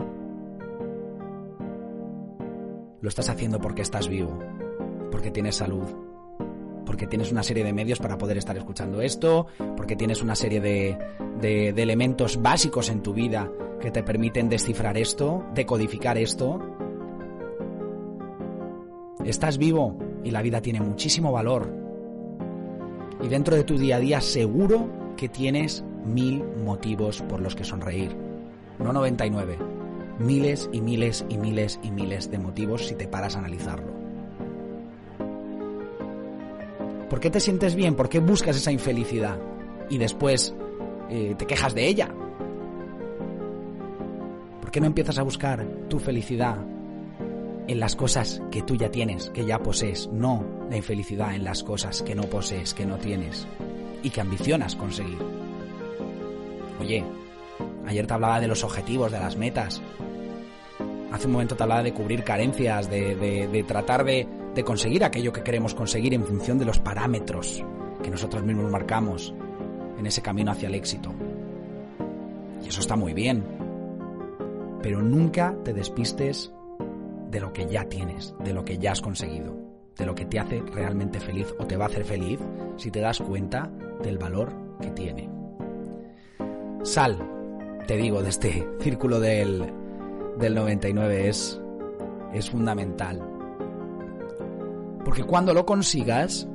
lo 3.01 3.09
estás 3.09 3.29
haciendo 3.29 3.61
porque 3.61 3.83
estás 3.83 4.09
vivo, 4.09 4.39
porque 5.11 5.31
tienes 5.31 5.57
salud, 5.57 5.87
porque 6.85 7.07
tienes 7.07 7.33
una 7.33 7.43
serie 7.43 7.65
de 7.65 7.73
medios 7.73 7.99
para 7.99 8.19
poder 8.19 8.37
estar 8.37 8.57
escuchando 8.57 9.01
esto, 9.01 9.47
porque 9.77 9.97
tienes 9.97 10.23
una 10.23 10.35
serie 10.35 10.61
de, 10.61 10.99
de, 11.41 11.69
elementos 11.71 12.43
básicos 12.43 12.91
en 12.91 13.03
tu 13.03 13.15
vida 13.15 13.51
que 13.81 13.91
te 13.91 14.03
permiten 14.03 14.49
descifrar 14.49 14.99
esto, 14.99 15.45
decodificar 15.55 16.19
esto. 16.19 16.61
Estás 19.25 19.59
vivo 19.59 19.97
y 20.25 20.31
la 20.31 20.43
vida 20.43 20.61
tiene 20.61 20.81
muchísimo 20.81 21.33
valor. 21.33 21.73
Y 23.23 23.29
dentro 23.29 23.57
de 23.57 23.65
tu 23.65 23.79
día 23.79 23.97
a 23.97 24.01
día 24.01 24.21
seguro 24.21 25.15
que 25.17 25.29
tienes 25.29 25.85
mil 26.05 26.43
motivos 26.65 27.23
por 27.23 27.41
los 27.41 27.55
que 27.55 27.65
sonreír. 27.65 28.15
No 28.79 28.93
99. 28.93 29.80
Miles 30.21 30.69
y 30.71 30.83
miles 30.83 31.25
y 31.31 31.39
miles 31.39 31.81
y 31.83 31.91
miles 31.91 32.31
de 32.31 32.39
motivos 32.39 32.87
si 32.87 32.95
te 32.95 33.09
paras 33.09 33.37
a 33.37 33.39
analizarlo. 33.39 33.91
¿Por 37.09 37.21
qué 37.21 37.31
te 37.31 37.41
sientes 37.41 37.75
bien? 37.75 37.97
¿Por 37.97 38.09
qué 38.09 38.21
buscas 38.21 38.57
esa 38.57 38.71
infelicidad? 38.71 39.39
Y 39.89 39.97
después 39.99 40.55
eh, 41.09 41.35
te 41.37 41.47
quejas 41.47 41.75
de 41.75 41.87
ella. 41.87 42.15
¿Por 44.61 44.71
qué 44.71 44.81
no 44.81 44.87
empiezas 44.87 45.19
a 45.19 45.23
buscar 45.23 45.67
tu 45.89 45.99
felicidad 45.99 46.59
en 47.67 47.81
las 47.81 47.97
cosas 47.97 48.43
que 48.51 48.63
tú 48.63 48.77
ya 48.77 48.91
tienes, 48.91 49.31
que 49.31 49.47
ya 49.47 49.59
posees? 49.59 50.09
No 50.13 50.45
la 50.69 50.77
infelicidad 50.77 51.35
en 51.35 51.45
las 51.45 51.65
cosas 51.65 52.03
que 52.03 52.15
no 52.15 52.25
posees, 52.25 52.75
que 52.75 52.85
no 52.85 52.99
tienes 52.99 53.49
y 54.03 54.11
que 54.11 54.21
ambicionas 54.21 54.77
conseguir. 54.77 55.19
Oye, 56.79 57.05
ayer 57.87 58.07
te 58.07 58.15
hablaba 58.15 58.39
de 58.39 58.49
los 58.49 58.63
objetivos, 58.63 59.11
de 59.11 59.19
las 59.19 59.37
metas. 59.37 59.83
Hace 61.13 61.27
un 61.27 61.33
momento 61.33 61.57
te 61.57 61.63
hablaba 61.63 61.83
de 61.83 61.93
cubrir 61.93 62.23
carencias, 62.23 62.89
de, 62.89 63.17
de 63.51 63.63
tratar 63.65 64.05
de, 64.05 64.27
de 64.55 64.65
conseguir 64.65 65.05
aquello 65.05 65.33
que 65.33 65.43
queremos 65.43 65.75
conseguir 65.75 66.15
en 66.15 66.25
función 66.25 66.59
de 66.59 66.65
los 66.65 66.79
parámetros 66.79 67.65
que 68.03 68.11
nosotros 68.11 68.43
mismos 68.43 68.71
marcamos 68.71 69.35
en 69.99 70.07
ese 70.07 70.23
camino 70.23 70.51
hacia 70.51 70.69
el 70.69 70.75
éxito. 70.75 71.13
Y 72.65 72.69
eso 72.69 72.81
está 72.81 72.97
muy 72.97 73.13
bien. 73.13 73.45
Pero 74.83 75.03
nunca 75.03 75.55
te 75.65 75.73
despistes 75.73 76.53
de 77.31 77.41
lo 77.41 77.53
que 77.53 77.67
ya 77.67 77.85
tienes, 77.85 78.35
de 78.43 78.53
lo 78.53 78.65
que 78.65 78.79
ya 78.79 78.93
has 78.93 79.01
conseguido, 79.01 79.55
de 79.97 80.07
lo 80.07 80.15
que 80.15 80.25
te 80.25 80.41
hace 80.41 80.63
realmente 80.73 81.21
feliz 81.21 81.55
o 81.59 81.67
te 81.67 81.77
va 81.77 81.85
a 81.85 81.89
hacer 81.89 82.05
feliz 82.05 82.41
si 82.77 82.91
te 82.91 83.01
das 83.01 83.21
cuenta 83.21 83.71
del 84.03 84.19
valor 84.19 84.53
que 84.81 84.91
tiene. 84.91 85.29
Sal, 86.83 87.19
te 87.87 87.97
digo, 87.97 88.23
de 88.23 88.31
este 88.31 88.67
círculo 88.81 89.21
del, 89.21 89.71
del 90.41 90.55
99 90.55 91.29
es, 91.29 91.61
es 92.33 92.51
fundamental. 92.51 93.23
Porque 95.05 95.25
cuando 95.25 95.55
lo 95.55 95.65
consigas, 95.65 96.49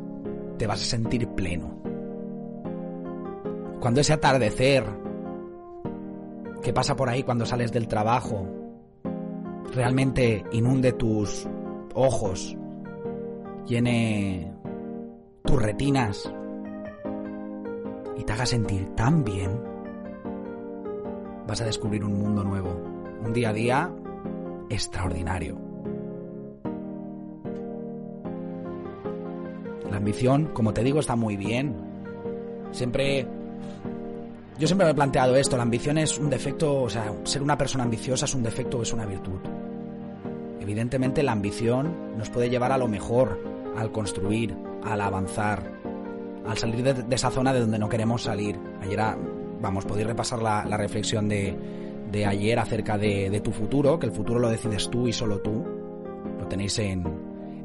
te 0.58 0.68
vas 0.68 0.82
a 0.82 0.86
sentir 0.86 1.28
pleno. 1.30 1.80
Cuando 3.80 4.02
ese 4.02 4.14
atardecer 4.14 4.84
que 6.62 6.74
pasa 6.74 6.96
por 6.96 7.10
ahí 7.10 7.24
cuando 7.24 7.46
sales 7.46 7.72
del 7.72 7.88
trabajo 7.88 8.48
realmente 9.74 10.44
inunde 10.52 10.94
tus 10.94 11.48
ojos, 11.94 12.58
llene 13.68 14.52
tus 15.44 15.62
retinas 15.62 16.34
y 18.18 18.24
te 18.24 18.34
haga 18.34 18.46
sentir 18.46 18.96
tan 18.96 19.24
bien, 19.24 19.52
vas 21.48 21.62
a 21.62 21.66
descubrir 21.66 22.04
un 22.04 22.18
mundo 22.18 22.44
nuevo, 22.44 22.95
un 23.26 23.34
día 23.34 23.50
a 23.50 23.54
día 23.54 23.92
extraordinario. 24.70 25.58
La 29.90 29.98
ambición, 29.98 30.52
como 30.54 30.74
te 30.74 30.84
digo, 30.84 31.00
está 31.00 31.16
muy 31.16 31.38
bien. 31.38 31.76
Siempre... 32.72 33.28
Yo 34.58 34.68
siempre 34.68 34.86
me 34.86 34.92
he 34.92 34.96
planteado 34.96 35.36
esto, 35.36 35.58
la 35.58 35.64
ambición 35.64 35.98
es 35.98 36.18
un 36.18 36.30
defecto, 36.30 36.84
o 36.84 36.90
sea, 36.90 37.14
ser 37.26 37.44
una 37.44 37.58
persona 37.58 37.84
ambiciosa 37.84 38.24
es 38.24 38.34
un 38.34 38.42
defecto 38.42 38.78
o 38.78 38.84
es 38.84 38.94
una 38.94 39.06
virtud. 39.06 39.40
Evidentemente 40.62 41.24
la 41.24 41.34
ambición 41.34 42.18
nos 42.18 42.30
puede 42.30 42.50
llevar 42.50 42.72
a 42.72 42.78
lo 42.78 42.88
mejor, 42.88 43.38
al 43.76 43.92
construir, 43.92 44.56
al 44.82 45.02
avanzar, 45.02 45.74
al 46.48 46.58
salir 46.58 46.84
de, 46.84 47.16
esa 47.16 47.32
zona 47.32 47.54
de 47.54 47.60
donde 47.60 47.78
no 47.78 47.90
queremos 47.90 48.24
salir. 48.24 48.58
Ayer, 48.82 48.98
vamos, 49.62 49.84
podéis 49.84 50.08
repasar 50.08 50.42
la, 50.42 50.78
reflexión 50.78 51.28
de, 51.28 51.54
de, 52.16 52.26
ayer 52.26 52.58
acerca 52.60 52.98
de, 52.98 53.42
tu 53.44 53.52
futuro, 53.52 54.00
que 54.00 54.08
el 54.08 54.12
futuro 54.12 54.40
lo 54.40 54.50
decides 54.50 54.90
tú 54.90 55.08
y 55.08 55.14
solo 55.14 55.40
tú. 55.40 55.64
Lo 56.40 56.48
tenéis 56.48 56.80
en, 56.80 57.04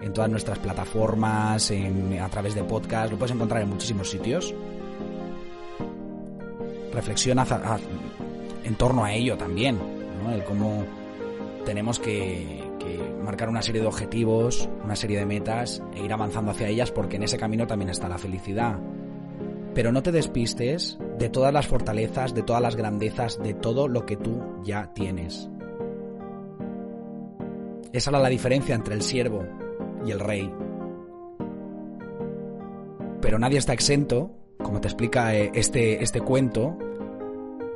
en 0.02 0.12
todas 0.12 0.30
nuestras 0.30 0.58
plataformas, 0.58 1.72
a 2.20 2.28
través 2.28 2.54
de 2.54 2.64
podcast, 2.64 3.12
lo 3.12 3.18
puedes 3.18 3.34
encontrar 3.34 3.62
en 3.62 3.68
muchísimos 3.68 4.10
sitios. 4.10 4.54
Reflexiona 6.92 7.46
en 8.64 8.74
torno 8.74 9.04
a 9.04 9.12
ello 9.12 9.36
también, 9.36 9.78
¿no? 10.22 10.32
el 10.32 10.44
cómo 10.44 10.84
tenemos 11.64 11.98
que, 11.98 12.68
marcar 13.22 13.48
una 13.48 13.62
serie 13.62 13.80
de 13.80 13.86
objetivos, 13.86 14.68
una 14.82 14.96
serie 14.96 15.18
de 15.18 15.26
metas 15.26 15.82
e 15.94 16.02
ir 16.02 16.12
avanzando 16.12 16.50
hacia 16.50 16.68
ellas 16.68 16.90
porque 16.90 17.16
en 17.16 17.22
ese 17.22 17.38
camino 17.38 17.66
también 17.66 17.90
está 17.90 18.08
la 18.08 18.18
felicidad. 18.18 18.78
Pero 19.74 19.92
no 19.92 20.02
te 20.02 20.10
despistes 20.10 20.98
de 21.20 21.28
todas 21.28 21.52
las 21.52 21.68
fortalezas, 21.68 22.34
de 22.34 22.42
todas 22.42 22.62
las 22.62 22.76
grandezas, 22.76 23.38
de 23.42 23.52
todo 23.52 23.88
lo 23.88 24.06
que 24.06 24.16
tú 24.16 24.42
ya 24.64 24.90
tienes. 24.94 25.50
Esa 27.92 28.10
era 28.10 28.18
la 28.20 28.30
diferencia 28.30 28.74
entre 28.74 28.94
el 28.94 29.02
siervo 29.02 29.44
y 30.06 30.12
el 30.12 30.18
rey. 30.18 30.50
Pero 33.20 33.38
nadie 33.38 33.58
está 33.58 33.74
exento, 33.74 34.30
como 34.62 34.80
te 34.80 34.88
explica 34.88 35.34
eh, 35.34 35.50
este, 35.52 36.02
este 36.02 36.22
cuento, 36.22 36.78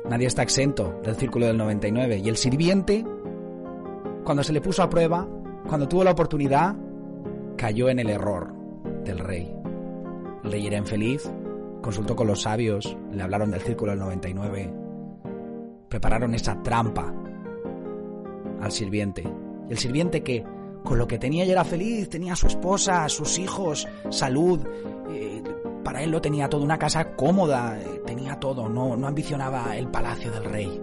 nadie 0.09 0.25
está 0.25 0.41
exento 0.41 0.99
del 1.03 1.15
círculo 1.15 1.45
del 1.45 1.57
99. 1.57 2.17
Y 2.17 2.29
el 2.29 2.37
sirviente, 2.37 3.05
cuando 4.23 4.43
se 4.43 4.53
le 4.53 4.61
puso 4.61 4.81
a 4.81 4.89
prueba, 4.89 5.27
cuando 5.67 5.87
tuvo 5.87 6.03
la 6.03 6.11
oportunidad, 6.11 6.75
cayó 7.57 7.89
en 7.89 7.99
el 7.99 8.09
error 8.09 8.55
del 9.03 9.19
rey. 9.19 9.55
El 10.43 10.51
rey 10.51 10.65
era 10.65 10.77
infeliz, 10.77 11.31
consultó 11.85 12.15
con 12.15 12.25
los 12.25 12.41
sabios, 12.41 12.97
le 13.11 13.21
hablaron 13.21 13.51
del 13.51 13.61
círculo 13.61 13.91
del 13.91 13.99
99, 13.99 14.73
prepararon 15.87 16.33
esa 16.33 16.59
trampa 16.63 17.13
al 18.59 18.71
sirviente. 18.71 19.23
¿Y 19.69 19.71
el 19.71 19.77
sirviente 19.77 20.23
que 20.23 20.43
con 20.83 20.97
lo 20.97 21.07
que 21.07 21.19
tenía 21.19 21.45
ya 21.45 21.51
era 21.51 21.63
feliz, 21.63 22.09
tenía 22.09 22.33
a 22.33 22.35
su 22.35 22.47
esposa, 22.47 23.07
sus 23.07 23.37
hijos, 23.37 23.87
salud, 24.09 24.61
eh, 25.11 25.43
para 25.83 26.01
él 26.01 26.09
lo 26.09 26.19
tenía 26.21 26.49
todo, 26.49 26.63
una 26.63 26.79
casa 26.79 27.15
cómoda, 27.15 27.79
eh, 27.79 28.01
tenía 28.03 28.39
todo, 28.39 28.67
no, 28.67 28.97
no 28.97 29.05
ambicionaba 29.05 29.77
el 29.77 29.87
palacio 29.87 30.31
del 30.31 30.45
rey. 30.45 30.81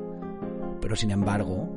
Pero 0.80 0.94
sin 0.94 1.10
embargo, 1.10 1.68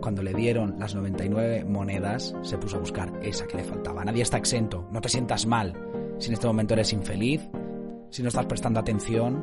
cuando 0.00 0.22
le 0.22 0.32
dieron 0.32 0.76
las 0.78 0.94
99 0.94 1.64
monedas, 1.64 2.36
se 2.42 2.56
puso 2.56 2.76
a 2.76 2.80
buscar 2.80 3.12
esa 3.20 3.48
que 3.48 3.56
le 3.56 3.64
faltaba. 3.64 4.04
Nadie 4.04 4.22
está 4.22 4.36
exento, 4.36 4.86
no 4.92 5.00
te 5.00 5.08
sientas 5.08 5.44
mal 5.44 5.74
si 6.18 6.28
en 6.28 6.34
este 6.34 6.46
momento 6.46 6.74
eres 6.74 6.92
infeliz, 6.92 7.40
si 8.14 8.22
no 8.22 8.28
estás 8.28 8.46
prestando 8.46 8.78
atención 8.78 9.42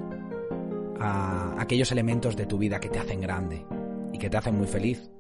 a 0.98 1.62
aquellos 1.62 1.92
elementos 1.92 2.38
de 2.38 2.46
tu 2.46 2.58
vida 2.58 2.80
que 2.80 2.88
te 2.88 3.00
hacen 3.00 3.20
grande 3.20 3.66
y 4.14 4.18
que 4.18 4.30
te 4.30 4.38
hacen 4.38 4.58
muy 4.58 4.66
feliz, 4.66 5.12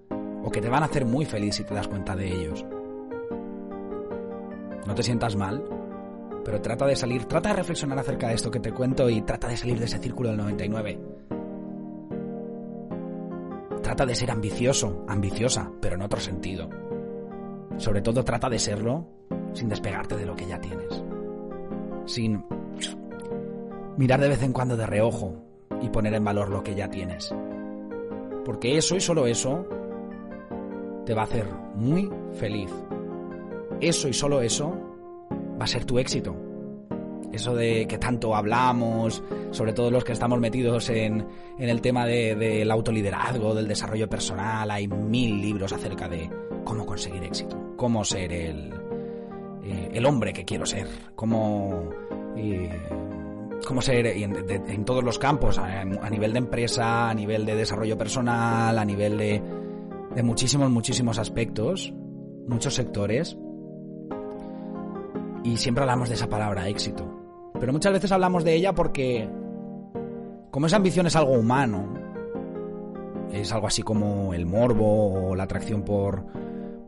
o 0.42 0.50
que 0.50 0.62
te 0.62 0.70
van 0.70 0.84
a 0.84 0.86
hacer 0.86 1.04
muy 1.04 1.26
feliz 1.26 1.56
si 1.56 1.66
te 1.66 1.74
das 1.74 1.90
cuenta 1.90 2.16
de 2.16 2.32
ellos. 2.32 2.66
No 4.88 4.96
te 4.96 5.04
sientas 5.04 5.36
mal, 5.36 5.62
pero 6.46 6.62
trata 6.62 6.86
de 6.86 6.96
salir, 6.96 7.26
trata 7.26 7.50
de 7.50 7.56
reflexionar 7.56 8.00
acerca 8.00 8.30
de 8.30 8.36
esto 8.36 8.50
que 8.50 8.62
te 8.62 8.72
cuento 8.72 9.10
y 9.10 9.22
trata 9.24 9.50
de 9.50 9.58
salir 9.58 9.78
de 9.80 9.86
ese 9.86 9.98
círculo 9.98 10.30
del 10.30 10.38
99. 10.38 11.00
Trata 13.84 14.06
de 14.06 14.16
ser 14.16 14.32
ambicioso, 14.32 15.04
ambiciosa, 15.10 15.70
pero 15.82 15.96
en 15.96 16.04
otro 16.04 16.22
sentido. 16.22 16.70
Sobre 17.76 18.02
todo 18.02 18.24
trata 18.24 18.48
de 18.48 18.60
serlo 18.60 19.10
sin 19.52 19.68
despegarte 19.68 20.16
de 20.16 20.26
lo 20.26 20.38
que 20.38 20.48
ya 20.48 20.62
tienes. 20.62 21.04
Sin 22.06 22.46
mirar 24.02 24.20
de 24.20 24.30
vez 24.30 24.42
en 24.42 24.52
cuando 24.52 24.76
de 24.76 24.88
reojo 24.88 25.36
y 25.80 25.90
poner 25.90 26.16
en 26.16 26.24
valor 26.24 26.50
lo 26.50 26.64
que 26.64 26.74
ya 26.74 26.90
tienes. 26.90 27.32
Porque 28.44 28.76
eso 28.76 28.96
y 28.96 29.00
solo 29.00 29.28
eso 29.28 29.64
te 31.06 31.14
va 31.14 31.22
a 31.22 31.26
hacer 31.26 31.46
muy 31.76 32.10
feliz 32.34 32.72
eso 33.80 34.08
y 34.08 34.14
solo 34.14 34.42
eso 34.42 34.74
va 35.60 35.66
a 35.66 35.68
ser 35.68 35.86
tu 35.86 36.00
éxito. 36.00 36.36
Eso 37.32 37.54
de 37.54 37.86
que 37.88 38.00
tanto 38.00 38.36
hablamos, 38.36 39.24
sobre 39.52 39.72
todo 39.72 39.92
los 39.92 40.04
que 40.04 40.14
estamos 40.14 40.40
metidos 40.40 40.90
en, 40.90 41.24
el 41.60 41.80
tema 41.80 42.08
del 42.08 42.70
autoliderazgo, 42.72 43.54
del 43.54 43.68
desarrollo 43.68 44.10
personal, 44.10 44.70
hay 44.72 44.88
mil 44.88 45.40
libros 45.40 45.72
acerca 45.74 46.10
de 46.10 46.28
cómo 46.64 46.88
conseguir 46.88 47.24
éxito, 47.24 47.76
cómo 47.78 48.04
ser 48.04 48.34
el, 48.34 48.74
eh, 49.64 49.92
el 49.94 50.06
hombre 50.08 50.34
que 50.34 50.44
quiero 50.44 50.66
ser, 50.66 50.88
cómo, 51.16 51.90
eh, 52.36 52.70
cómo 53.66 53.82
ser 53.82 54.06
en, 54.08 54.86
todos 54.86 55.04
los 55.04 55.20
campos, 55.20 55.58
a, 55.58 55.84
nivel 56.10 56.34
de 56.34 56.40
empresa, 56.40 57.10
a 57.10 57.14
nivel 57.14 57.46
de 57.46 57.56
desarrollo 57.56 57.98
personal, 57.98 58.78
a 58.78 58.86
nivel 58.86 59.18
de, 59.18 59.42
de 60.16 60.24
muchísimos, 60.24 60.70
muchísimos 60.70 61.20
aspectos 61.20 61.94
muchos 62.48 62.76
sectores 62.76 63.38
y 65.44 65.58
siempre 65.58 65.84
hablamos 65.84 66.10
de 66.10 66.16
esa 66.16 66.28
palabra, 66.28 66.68
éxito. 66.68 67.08
Pero 67.60 67.74
muchas 67.74 67.94
veces 67.94 68.12
hablamos 68.12 68.44
de 68.44 68.54
ella 68.54 68.74
porque, 68.74 69.30
como 70.52 70.68
esa 70.68 70.78
ambición 70.78 71.08
es 71.08 71.16
algo 71.16 71.34
humano, 71.34 71.94
es 73.32 73.52
algo 73.52 73.68
así 73.68 73.82
como 73.82 74.34
el 74.34 74.46
morbo 74.46 75.30
o 75.30 75.36
la 75.36 75.44
atracción 75.44 75.84
por, 75.84 76.26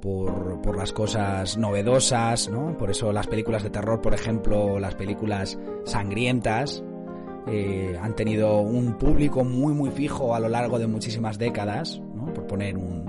por, 0.03 0.75
las 0.75 0.91
cosas 0.91 1.57
novedosas, 1.57 2.49
¿no? 2.49 2.77
Por 2.77 2.91
eso 2.91 3.13
las 3.13 3.27
películas 3.27 3.63
de 3.63 3.69
terror, 3.69 4.01
por 4.01 4.13
ejemplo, 4.13 4.77
las 4.77 4.95
películas 4.95 5.57
sangrientas, 5.85 6.83
eh, 7.47 7.97
han 8.01 8.13
tenido 8.13 8.59
un 8.59 8.97
público 8.97 9.45
muy 9.45 9.73
muy 9.73 9.91
fijo 9.91 10.35
a 10.35 10.39
lo 10.41 10.49
largo 10.49 10.77
de 10.77 10.87
muchísimas 10.87 11.37
décadas, 11.37 12.01
¿no? 12.15 12.33
por 12.33 12.47
poner 12.47 12.77
un, 12.77 13.05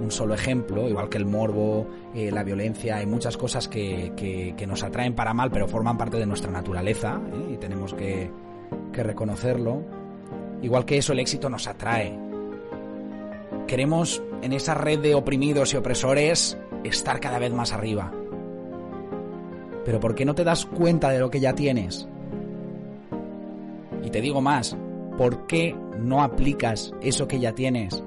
un 0.00 0.10
solo 0.10 0.32
ejemplo, 0.34 0.88
igual 0.88 1.10
que 1.10 1.18
el 1.18 1.26
morbo, 1.26 1.86
eh, 2.14 2.30
la 2.30 2.42
violencia, 2.42 2.96
hay 2.96 3.06
muchas 3.06 3.36
cosas 3.36 3.68
que, 3.68 4.12
que, 4.16 4.66
nos 4.66 4.82
atraen 4.82 5.14
para 5.14 5.34
mal, 5.34 5.50
pero 5.50 5.68
forman 5.68 5.98
parte 5.98 6.16
de 6.16 6.26
nuestra 6.26 6.50
naturaleza 6.50 7.20
¿eh? 7.32 7.52
y 7.54 7.56
tenemos 7.58 7.92
que, 7.92 8.30
que 8.92 9.02
reconocerlo. 9.02 9.82
Igual 10.62 10.86
que 10.86 10.98
eso, 10.98 11.12
el 11.12 11.20
éxito 11.20 11.50
nos 11.50 11.66
atrae. 11.66 12.27
Queremos 13.68 14.20
en 14.42 14.52
esa 14.52 14.74
red 14.74 14.98
de 14.98 15.14
oprimidos 15.14 15.72
y 15.72 15.76
opresores 15.76 16.58
estar 16.82 17.20
cada 17.20 17.38
vez 17.38 17.52
más 17.52 17.72
arriba. 17.72 18.12
Pero 19.84 20.00
¿por 20.00 20.16
qué 20.16 20.24
no 20.24 20.34
te 20.34 20.42
das 20.42 20.66
cuenta 20.66 21.10
de 21.10 21.20
lo 21.20 21.30
que 21.30 21.38
ya 21.38 21.54
tienes? 21.54 22.08
Y 24.02 24.10
te 24.10 24.20
digo 24.20 24.40
más, 24.40 24.76
¿por 25.16 25.46
qué 25.46 25.76
no 25.98 26.22
aplicas 26.22 26.92
eso 27.00 27.28
que 27.28 27.38
ya 27.38 27.54
tienes 27.54 28.02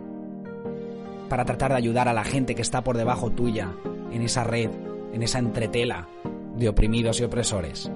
para 1.30 1.46
tratar 1.46 1.72
de 1.72 1.78
ayudar 1.78 2.10
a 2.10 2.14
la 2.14 2.26
gente 2.26 2.56
que 2.56 2.62
está 2.62 2.84
por 2.84 2.98
debajo 2.98 3.30
tuya 3.30 3.72
en 4.12 4.22
esa 4.22 4.44
red, 4.44 4.70
en 5.14 5.24
esa 5.24 5.40
entretela 5.40 6.08
de 6.58 6.68
oprimidos 6.68 7.22
y 7.22 7.24
opresores. 7.24 7.90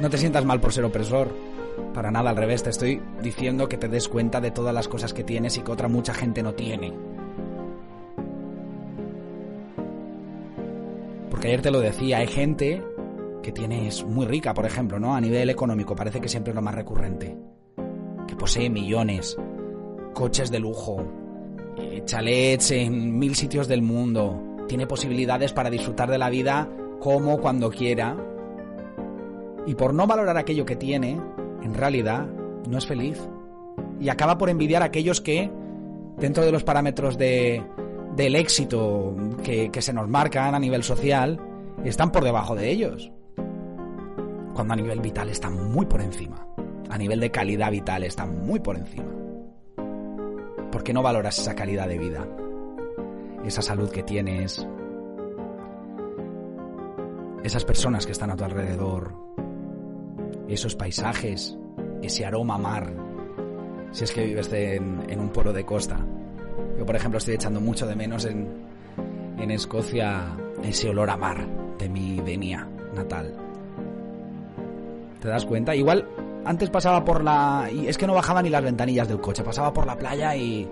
No 0.00 0.10
te 0.10 0.18
sientas 0.18 0.44
mal 0.44 0.60
por 0.60 0.72
ser 0.72 0.84
opresor. 0.84 1.28
Para 1.92 2.10
nada, 2.10 2.30
al 2.30 2.36
revés, 2.36 2.62
te 2.62 2.70
estoy 2.70 3.00
diciendo 3.22 3.68
que 3.68 3.76
te 3.76 3.88
des 3.88 4.08
cuenta 4.08 4.40
de 4.40 4.50
todas 4.50 4.74
las 4.74 4.88
cosas 4.88 5.12
que 5.12 5.24
tienes 5.24 5.56
y 5.56 5.62
que 5.62 5.72
otra 5.72 5.88
mucha 5.88 6.14
gente 6.14 6.42
no 6.42 6.54
tiene. 6.54 6.92
Porque 11.30 11.48
ayer 11.48 11.62
te 11.62 11.70
lo 11.70 11.80
decía, 11.80 12.18
hay 12.18 12.26
gente 12.26 12.82
que 13.42 13.52
tiene, 13.52 13.90
muy 14.06 14.26
rica, 14.26 14.54
por 14.54 14.66
ejemplo, 14.66 14.98
¿no? 14.98 15.14
A 15.14 15.20
nivel 15.20 15.50
económico, 15.50 15.94
parece 15.94 16.20
que 16.20 16.28
siempre 16.28 16.52
es 16.52 16.54
lo 16.54 16.62
más 16.62 16.74
recurrente. 16.74 17.36
Que 18.26 18.36
posee 18.36 18.70
millones, 18.70 19.36
coches 20.14 20.50
de 20.50 20.60
lujo, 20.60 21.04
eh, 21.76 22.02
chalets 22.04 22.70
en 22.70 23.18
mil 23.18 23.34
sitios 23.34 23.68
del 23.68 23.82
mundo, 23.82 24.40
tiene 24.66 24.86
posibilidades 24.86 25.52
para 25.52 25.70
disfrutar 25.70 26.10
de 26.10 26.18
la 26.18 26.30
vida 26.30 26.68
como 27.00 27.38
cuando 27.38 27.70
quiera. 27.70 28.16
Y 29.66 29.74
por 29.74 29.92
no 29.92 30.06
valorar 30.06 30.36
aquello 30.36 30.64
que 30.64 30.76
tiene, 30.76 31.20
en 31.64 31.74
realidad 31.74 32.26
no 32.68 32.78
es 32.78 32.86
feliz. 32.86 33.20
Y 34.00 34.08
acaba 34.08 34.38
por 34.38 34.50
envidiar 34.50 34.82
a 34.82 34.86
aquellos 34.86 35.20
que, 35.20 35.50
dentro 36.18 36.44
de 36.44 36.52
los 36.52 36.62
parámetros 36.62 37.18
de, 37.18 37.64
del 38.14 38.36
éxito 38.36 39.16
que, 39.42 39.70
que 39.70 39.82
se 39.82 39.92
nos 39.92 40.08
marcan 40.08 40.54
a 40.54 40.58
nivel 40.58 40.82
social, 40.82 41.40
están 41.84 42.12
por 42.12 42.22
debajo 42.22 42.54
de 42.54 42.70
ellos. 42.70 43.10
Cuando 44.54 44.74
a 44.74 44.76
nivel 44.76 45.00
vital 45.00 45.30
están 45.30 45.72
muy 45.72 45.86
por 45.86 46.00
encima. 46.00 46.46
A 46.90 46.98
nivel 46.98 47.18
de 47.18 47.30
calidad 47.30 47.72
vital 47.72 48.04
están 48.04 48.46
muy 48.46 48.60
por 48.60 48.76
encima. 48.76 49.10
¿Por 50.70 50.84
qué 50.84 50.92
no 50.92 51.02
valoras 51.02 51.38
esa 51.38 51.54
calidad 51.54 51.88
de 51.88 51.98
vida? 51.98 52.28
Esa 53.44 53.62
salud 53.62 53.90
que 53.90 54.02
tienes. 54.02 54.66
Esas 57.42 57.64
personas 57.64 58.06
que 58.06 58.12
están 58.12 58.30
a 58.30 58.36
tu 58.36 58.44
alrededor. 58.44 59.14
Esos 60.48 60.74
paisajes. 60.74 61.56
Ese 62.02 62.24
aroma 62.24 62.58
mar. 62.58 62.92
Si 63.92 64.04
es 64.04 64.12
que 64.12 64.24
vives 64.24 64.52
en, 64.52 65.20
un 65.20 65.28
pueblo 65.30 65.52
de 65.52 65.64
costa. 65.64 65.98
Yo, 66.78 66.84
por 66.84 66.96
ejemplo, 66.96 67.18
estoy 67.18 67.34
echando 67.34 67.60
mucho 67.60 67.86
de 67.86 67.94
menos 67.94 68.24
en, 68.24 68.48
en 69.38 69.50
Escocia 69.50 70.36
ese 70.62 70.88
olor 70.88 71.10
a 71.10 71.16
mar 71.16 71.46
de 71.78 71.88
mi 71.88 72.20
venia 72.20 72.68
natal. 72.94 73.34
¿Te 75.20 75.28
das 75.28 75.44
cuenta? 75.46 75.74
Igual 75.74 76.06
antes 76.44 76.70
pasaba 76.70 77.04
por 77.04 77.24
la... 77.24 77.68
Es 77.86 77.96
que 77.96 78.06
no 78.06 78.14
bajaba 78.14 78.42
ni 78.42 78.50
las 78.50 78.62
ventanillas 78.62 79.08
del 79.08 79.20
coche, 79.20 79.42
pasaba 79.42 79.72
por 79.72 79.86
la 79.86 79.96
playa 79.96 80.36
y 80.36 80.68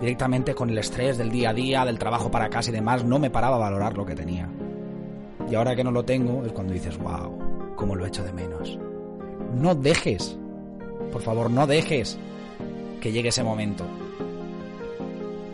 directamente 0.00 0.54
con 0.54 0.70
el 0.70 0.78
estrés 0.78 1.18
del 1.18 1.30
día 1.30 1.50
a 1.50 1.54
día, 1.54 1.84
del 1.84 1.98
trabajo 1.98 2.30
para 2.30 2.48
casa 2.48 2.70
y 2.70 2.74
demás, 2.74 3.04
no 3.04 3.18
me 3.18 3.30
paraba 3.30 3.56
a 3.56 3.60
valorar 3.60 3.96
lo 3.96 4.06
que 4.06 4.14
tenía. 4.14 4.48
Y 5.50 5.54
ahora 5.54 5.74
que 5.74 5.84
no 5.84 5.90
lo 5.90 6.04
tengo 6.04 6.44
es 6.44 6.52
cuando 6.52 6.72
dices, 6.72 6.98
wow, 6.98 7.74
cómo 7.76 7.94
lo 7.94 8.06
echo 8.06 8.22
de 8.22 8.32
menos. 8.32 8.78
No 9.60 9.74
dejes, 9.74 10.36
por 11.12 11.22
favor, 11.22 11.50
no 11.50 11.66
dejes 11.66 12.18
que 13.00 13.10
llegue 13.10 13.30
ese 13.30 13.42
momento. 13.42 13.84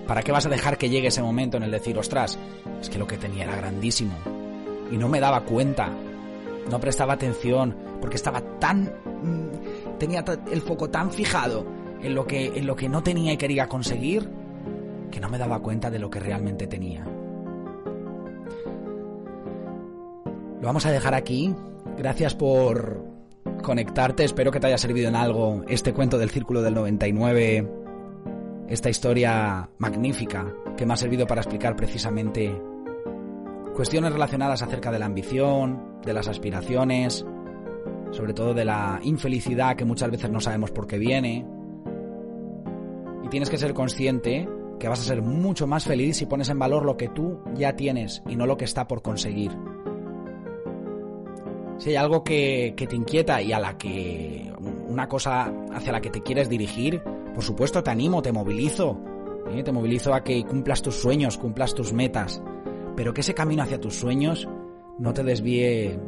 ¿Para 0.08 0.22
qué 0.22 0.32
vas 0.32 0.44
a 0.44 0.48
dejar 0.48 0.76
que 0.76 0.90
llegue 0.90 1.08
ese 1.08 1.22
momento 1.22 1.56
en 1.56 1.62
el 1.62 1.70
decir, 1.70 1.96
ostras, 1.96 2.36
es 2.80 2.90
que 2.90 2.98
lo 2.98 3.06
que 3.06 3.16
tenía 3.16 3.44
era 3.44 3.54
grandísimo? 3.54 4.14
Y 4.90 4.96
no 4.96 5.08
me 5.08 5.20
daba 5.20 5.42
cuenta, 5.42 5.88
no 6.68 6.80
prestaba 6.80 7.12
atención, 7.12 7.76
porque 8.00 8.16
estaba 8.16 8.40
tan 8.58 8.82
mm, 8.82 9.98
tenía 9.98 10.24
el 10.50 10.62
foco 10.62 10.90
tan 10.90 11.12
fijado 11.12 11.64
en 12.02 12.16
lo 12.16 12.26
que 12.26 12.58
en 12.58 12.66
lo 12.66 12.74
que 12.74 12.88
no 12.88 13.04
tenía 13.04 13.32
y 13.32 13.36
quería 13.36 13.68
conseguir 13.68 14.28
que 15.12 15.20
no 15.20 15.28
me 15.28 15.38
daba 15.38 15.60
cuenta 15.60 15.90
de 15.90 16.00
lo 16.00 16.10
que 16.10 16.18
realmente 16.18 16.66
tenía. 16.66 17.04
Lo 20.60 20.66
vamos 20.66 20.86
a 20.86 20.90
dejar 20.90 21.14
aquí. 21.14 21.54
Gracias 21.96 22.34
por 22.34 23.11
conectarte. 23.62 24.24
Espero 24.24 24.50
que 24.50 24.60
te 24.60 24.66
haya 24.66 24.78
servido 24.78 25.08
en 25.08 25.16
algo 25.16 25.62
este 25.68 25.94
cuento 25.94 26.18
del 26.18 26.30
Círculo 26.30 26.60
del 26.62 26.74
99. 26.74 27.68
Esta 28.68 28.90
historia 28.90 29.70
magnífica 29.78 30.54
que 30.76 30.84
me 30.84 30.94
ha 30.94 30.96
servido 30.96 31.26
para 31.26 31.40
explicar 31.40 31.76
precisamente 31.76 32.60
cuestiones 33.74 34.12
relacionadas 34.12 34.62
acerca 34.62 34.90
de 34.90 34.98
la 34.98 35.06
ambición, 35.06 36.00
de 36.04 36.12
las 36.12 36.28
aspiraciones, 36.28 37.24
sobre 38.10 38.34
todo 38.34 38.54
de 38.54 38.64
la 38.64 39.00
infelicidad 39.02 39.76
que 39.76 39.84
muchas 39.84 40.10
veces 40.10 40.30
no 40.30 40.40
sabemos 40.40 40.70
por 40.70 40.86
qué 40.86 40.98
viene. 40.98 41.46
Y 43.24 43.28
tienes 43.28 43.48
que 43.48 43.58
ser 43.58 43.72
consciente 43.72 44.48
que 44.78 44.88
vas 44.88 45.00
a 45.00 45.04
ser 45.04 45.22
mucho 45.22 45.66
más 45.66 45.84
feliz 45.84 46.16
si 46.16 46.26
pones 46.26 46.48
en 46.48 46.58
valor 46.58 46.84
lo 46.84 46.96
que 46.96 47.08
tú 47.08 47.38
ya 47.54 47.76
tienes 47.76 48.22
y 48.28 48.36
no 48.36 48.46
lo 48.46 48.56
que 48.56 48.64
está 48.64 48.88
por 48.88 49.00
conseguir. 49.00 49.52
Si 51.82 51.90
hay 51.90 51.96
algo 51.96 52.22
que, 52.22 52.74
te 52.76 52.94
inquieta 52.94 53.42
y 53.42 53.52
a 53.52 53.58
la 53.58 53.76
que 53.76 54.52
una 54.86 55.08
cosa 55.08 55.52
hacia 55.72 55.90
la 55.90 56.00
que 56.00 56.10
te 56.10 56.22
quieres 56.22 56.48
dirigir, 56.48 57.02
por 57.34 57.42
supuesto 57.42 57.82
te 57.82 57.90
animo, 57.90 58.22
te 58.22 58.30
movilizo. 58.30 59.00
¿eh? 59.50 59.64
Te 59.64 59.72
movilizo 59.72 60.14
a 60.14 60.22
que 60.22 60.44
cumplas 60.44 60.80
tus 60.80 60.94
sueños, 60.94 61.38
cumplas 61.38 61.74
tus 61.74 61.92
metas. 61.92 62.40
Pero 62.94 63.12
que 63.12 63.22
ese 63.22 63.34
camino 63.34 63.64
hacia 63.64 63.80
tus 63.80 63.96
sueños 63.96 64.48
no 65.00 65.12
te 65.12 65.24
desvíe 65.24 65.98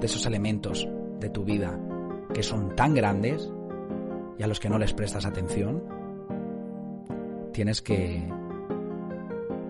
de 0.00 0.06
esos 0.06 0.26
elementos 0.26 0.88
de 1.20 1.28
tu 1.28 1.44
vida 1.44 1.78
que 2.34 2.42
son 2.42 2.74
tan 2.74 2.92
grandes 2.92 3.48
y 4.40 4.42
a 4.42 4.48
los 4.48 4.58
que 4.58 4.68
no 4.68 4.76
les 4.76 4.92
prestas 4.92 5.24
atención, 5.24 5.84
tienes 7.52 7.80
que 7.80 8.28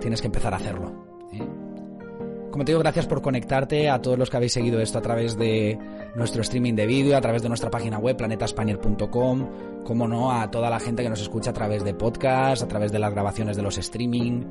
tienes 0.00 0.22
que 0.22 0.28
empezar 0.28 0.54
a 0.54 0.56
hacerlo. 0.56 0.94
¿eh? 1.34 1.65
Como 2.56 2.64
te 2.64 2.72
digo, 2.72 2.80
gracias 2.80 3.06
por 3.06 3.20
conectarte 3.20 3.90
a 3.90 4.00
todos 4.00 4.18
los 4.18 4.30
que 4.30 4.38
habéis 4.38 4.54
seguido 4.54 4.80
esto 4.80 4.96
a 4.96 5.02
través 5.02 5.36
de 5.36 5.78
nuestro 6.14 6.40
streaming 6.40 6.72
de 6.72 6.86
vídeo, 6.86 7.14
a 7.14 7.20
través 7.20 7.42
de 7.42 7.50
nuestra 7.50 7.70
página 7.70 7.98
web 7.98 8.16
planetaspanier.com, 8.16 9.84
como 9.84 10.08
no 10.08 10.32
a 10.32 10.50
toda 10.50 10.70
la 10.70 10.80
gente 10.80 11.02
que 11.02 11.10
nos 11.10 11.20
escucha 11.20 11.50
a 11.50 11.52
través 11.52 11.84
de 11.84 11.92
podcast, 11.92 12.62
a 12.62 12.66
través 12.66 12.92
de 12.92 12.98
las 12.98 13.12
grabaciones 13.12 13.58
de 13.58 13.62
los 13.62 13.76
streaming. 13.76 14.44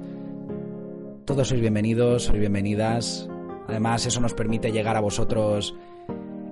Todos 1.25 1.47
sois 1.47 1.59
bienvenidos, 1.59 2.25
sois 2.25 2.39
bienvenidas. 2.39 3.27
Además, 3.67 4.05
eso 4.05 4.21
nos 4.21 4.35
permite 4.35 4.71
llegar 4.71 4.95
a 4.97 5.01
vosotros 5.01 5.75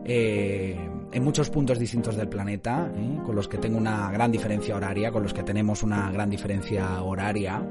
eh, 0.05 0.75
en 1.11 1.23
muchos 1.23 1.51
puntos 1.51 1.77
distintos 1.77 2.15
del 2.15 2.29
planeta, 2.29 2.91
¿eh? 2.97 3.19
con 3.23 3.35
los 3.35 3.47
que 3.47 3.59
tengo 3.59 3.77
una 3.77 4.11
gran 4.11 4.31
diferencia 4.31 4.75
horaria, 4.75 5.11
con 5.11 5.21
los 5.21 5.35
que 5.35 5.43
tenemos 5.43 5.83
una 5.83 6.11
gran 6.11 6.31
diferencia 6.31 7.03
horaria 7.03 7.63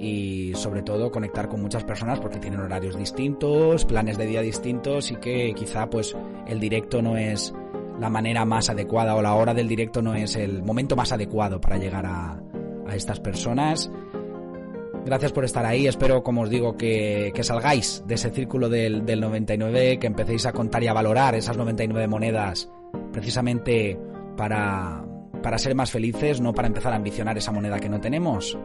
y 0.00 0.52
sobre 0.54 0.82
todo 0.82 1.10
conectar 1.10 1.48
con 1.48 1.60
muchas 1.60 1.84
personas 1.84 2.20
porque 2.20 2.38
tienen 2.38 2.60
horarios 2.60 2.98
distintos, 2.98 3.84
planes 3.84 4.16
de 4.16 4.26
día 4.26 4.40
distintos 4.40 5.10
y 5.10 5.16
que 5.16 5.52
quizá 5.54 5.88
pues 5.90 6.16
el 6.46 6.58
directo 6.58 7.02
no 7.02 7.16
es 7.16 7.54
la 7.98 8.08
manera 8.08 8.44
más 8.46 8.70
adecuada 8.70 9.14
o 9.14 9.22
la 9.22 9.34
hora 9.34 9.52
del 9.52 9.68
directo 9.68 10.00
no 10.00 10.14
es 10.14 10.36
el 10.36 10.62
momento 10.62 10.96
más 10.96 11.12
adecuado 11.12 11.60
para 11.60 11.76
llegar 11.76 12.06
a, 12.06 12.42
a 12.86 12.96
estas 12.96 13.20
personas 13.20 13.90
Gracias 15.04 15.32
por 15.32 15.44
estar 15.44 15.64
ahí. 15.64 15.86
Espero, 15.86 16.22
como 16.22 16.42
os 16.42 16.50
digo, 16.50 16.76
que, 16.76 17.32
salgáis 17.42 18.04
de 18.06 18.14
ese 18.14 18.30
círculo 18.30 18.68
del, 18.68 19.04
99, 19.04 19.98
que 19.98 20.06
empecéis 20.06 20.46
a 20.46 20.52
contar 20.52 20.82
y 20.82 20.88
a 20.88 20.92
valorar 20.92 21.34
esas 21.34 21.56
99 21.56 22.06
monedas 22.06 22.70
precisamente 23.12 23.98
para, 24.36 25.04
para 25.42 25.58
ser 25.58 25.74
más 25.74 25.90
felices, 25.90 26.40
no 26.40 26.52
para 26.52 26.68
empezar 26.68 26.92
a 26.92 26.96
ambicionar 26.96 27.36
esa 27.38 27.50
moneda 27.50 27.80
que 27.80 27.88
no 27.88 28.00
tenemos. 28.00 28.58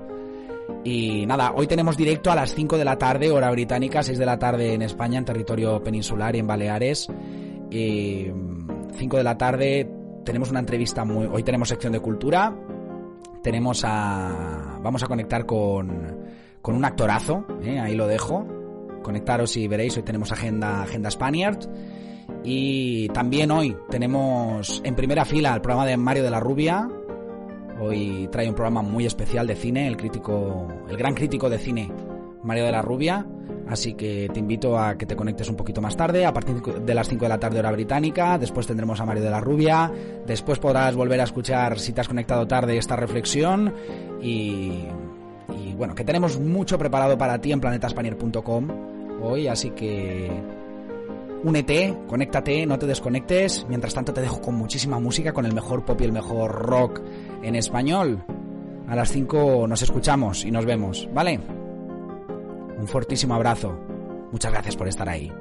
Y 0.84 1.26
nada, 1.26 1.54
hoy 1.56 1.68
tenemos 1.68 1.98
directo 1.98 2.32
a 2.32 2.36
las 2.36 2.54
5 2.54 2.78
de 2.78 2.86
la 2.86 2.98
tarde, 2.98 3.32
hora 3.32 3.50
británica, 3.52 4.04
6 4.04 4.18
de 4.18 4.26
la 4.26 4.38
tarde 4.38 4.74
en 4.74 4.82
España, 4.82 5.18
en 5.18 5.26
territorio 5.26 5.84
peninsular 5.84 6.36
y 6.36 6.40
en 6.40 6.48
Baleares. 6.48 7.08
Y 7.72 8.28
5 8.94 9.18
de 9.18 9.24
la 9.24 9.38
tarde 9.38 9.90
tenemos 10.24 10.50
una 10.52 10.60
entrevista 10.60 11.06
muy... 11.06 11.26
Hoy 11.26 11.44
tenemos 11.44 11.70
sección 11.70 11.94
de 11.94 12.00
cultura. 12.00 12.56
Tenemos 13.42 13.84
a... 13.86 14.80
Vamos 14.82 15.04
a 15.04 15.08
conectar 15.08 15.46
con, 15.46 16.26
con 16.62 16.76
un 16.76 16.86
actorazo, 16.86 17.46
¿eh? 17.64 17.80
ahí 17.80 17.96
lo 17.96 18.08
dejo. 18.08 18.46
Conectaros 19.04 19.56
y 19.58 19.68
veréis, 19.68 19.98
hoy 19.98 20.04
tenemos 20.04 20.32
agenda, 20.32 20.82
agenda 20.84 21.12
Spaniard. 21.12 21.60
Y 22.44 23.08
también 23.10 23.52
hoy 23.52 23.76
tenemos 23.90 24.82
en 24.84 24.96
primera 24.96 25.26
fila 25.26 25.54
el 25.54 25.62
programa 25.62 25.86
de 25.86 25.98
Mario 25.98 26.24
de 26.24 26.32
la 26.32 26.40
Rubia, 26.40 26.88
Hoy 27.80 28.30
trae 28.32 28.48
un 28.48 28.56
programa 28.56 28.82
muy 28.82 29.06
especial 29.06 29.48
de 29.48 29.56
cine, 29.56 29.88
el 29.88 29.98
crítico, 29.98 30.68
el 30.90 30.96
gran 30.96 31.14
crítico 31.14 31.50
de 31.50 31.58
cine, 31.58 31.92
Mario 32.44 32.66
de 32.66 32.72
la 32.72 32.82
Rubia. 32.82 33.26
Así 33.68 33.96
que 33.96 34.30
te 34.32 34.40
invito 34.40 34.78
a 34.78 34.96
que 34.96 35.06
te 35.06 35.16
conectes 35.16 35.50
un 35.50 35.56
poquito 35.56 35.82
más 35.82 35.98
tarde, 35.98 36.26
a 36.26 36.32
partir 36.32 36.62
de 36.62 36.94
las 36.94 37.10
5 37.10 37.26
de 37.26 37.30
la 37.30 37.40
tarde 37.40 37.60
hora 37.60 37.72
británica. 37.72 38.38
Después 38.38 38.68
tendremos 38.68 39.00
a 39.02 39.06
Mario 39.06 39.24
de 39.24 39.30
la 39.32 39.42
Rubia. 39.42 39.92
Después 40.26 40.60
podrás 40.60 40.96
volver 40.96 41.20
a 41.20 41.24
escuchar, 41.24 41.80
si 41.80 41.92
te 41.92 42.02
has 42.02 42.08
conectado 42.08 42.48
tarde, 42.48 42.78
esta 42.78 42.96
reflexión. 42.96 43.74
Y, 44.22 44.86
y 45.58 45.74
bueno, 45.76 45.96
que 45.96 46.04
tenemos 46.04 46.40
mucho 46.40 46.78
preparado 46.78 47.18
para 47.18 47.40
ti 47.42 47.52
en 47.52 47.60
planetaspanier.com 47.60 48.68
hoy. 49.24 49.48
Así 49.48 49.72
que 49.72 50.30
únete, 51.46 51.96
conéctate, 52.08 52.66
no 52.66 52.78
te 52.78 52.88
desconectes. 52.88 53.66
Mientras 53.70 53.94
tanto 53.94 54.14
te 54.14 54.22
dejo 54.22 54.42
con 54.42 54.56
muchísima 54.56 55.00
música, 55.00 55.32
con 55.32 55.46
el 55.46 55.54
mejor 55.54 55.86
pop 55.86 56.02
y 56.02 56.04
el 56.04 56.12
mejor 56.12 56.52
rock 56.52 57.02
en 57.44 57.56
español. 57.56 58.24
A 58.88 58.96
las 58.96 59.12
5 59.12 59.68
nos 59.68 59.82
escuchamos 59.82 60.44
y 60.44 60.52
nos 60.52 60.66
vemos, 60.66 61.08
¿vale? 61.14 61.40
Un 62.78 62.88
fortísimo 62.88 63.36
abrazo. 63.36 63.80
Muchas 64.32 64.52
gracias 64.52 64.76
por 64.76 64.88
estar 64.88 65.08
ahí. 65.08 65.32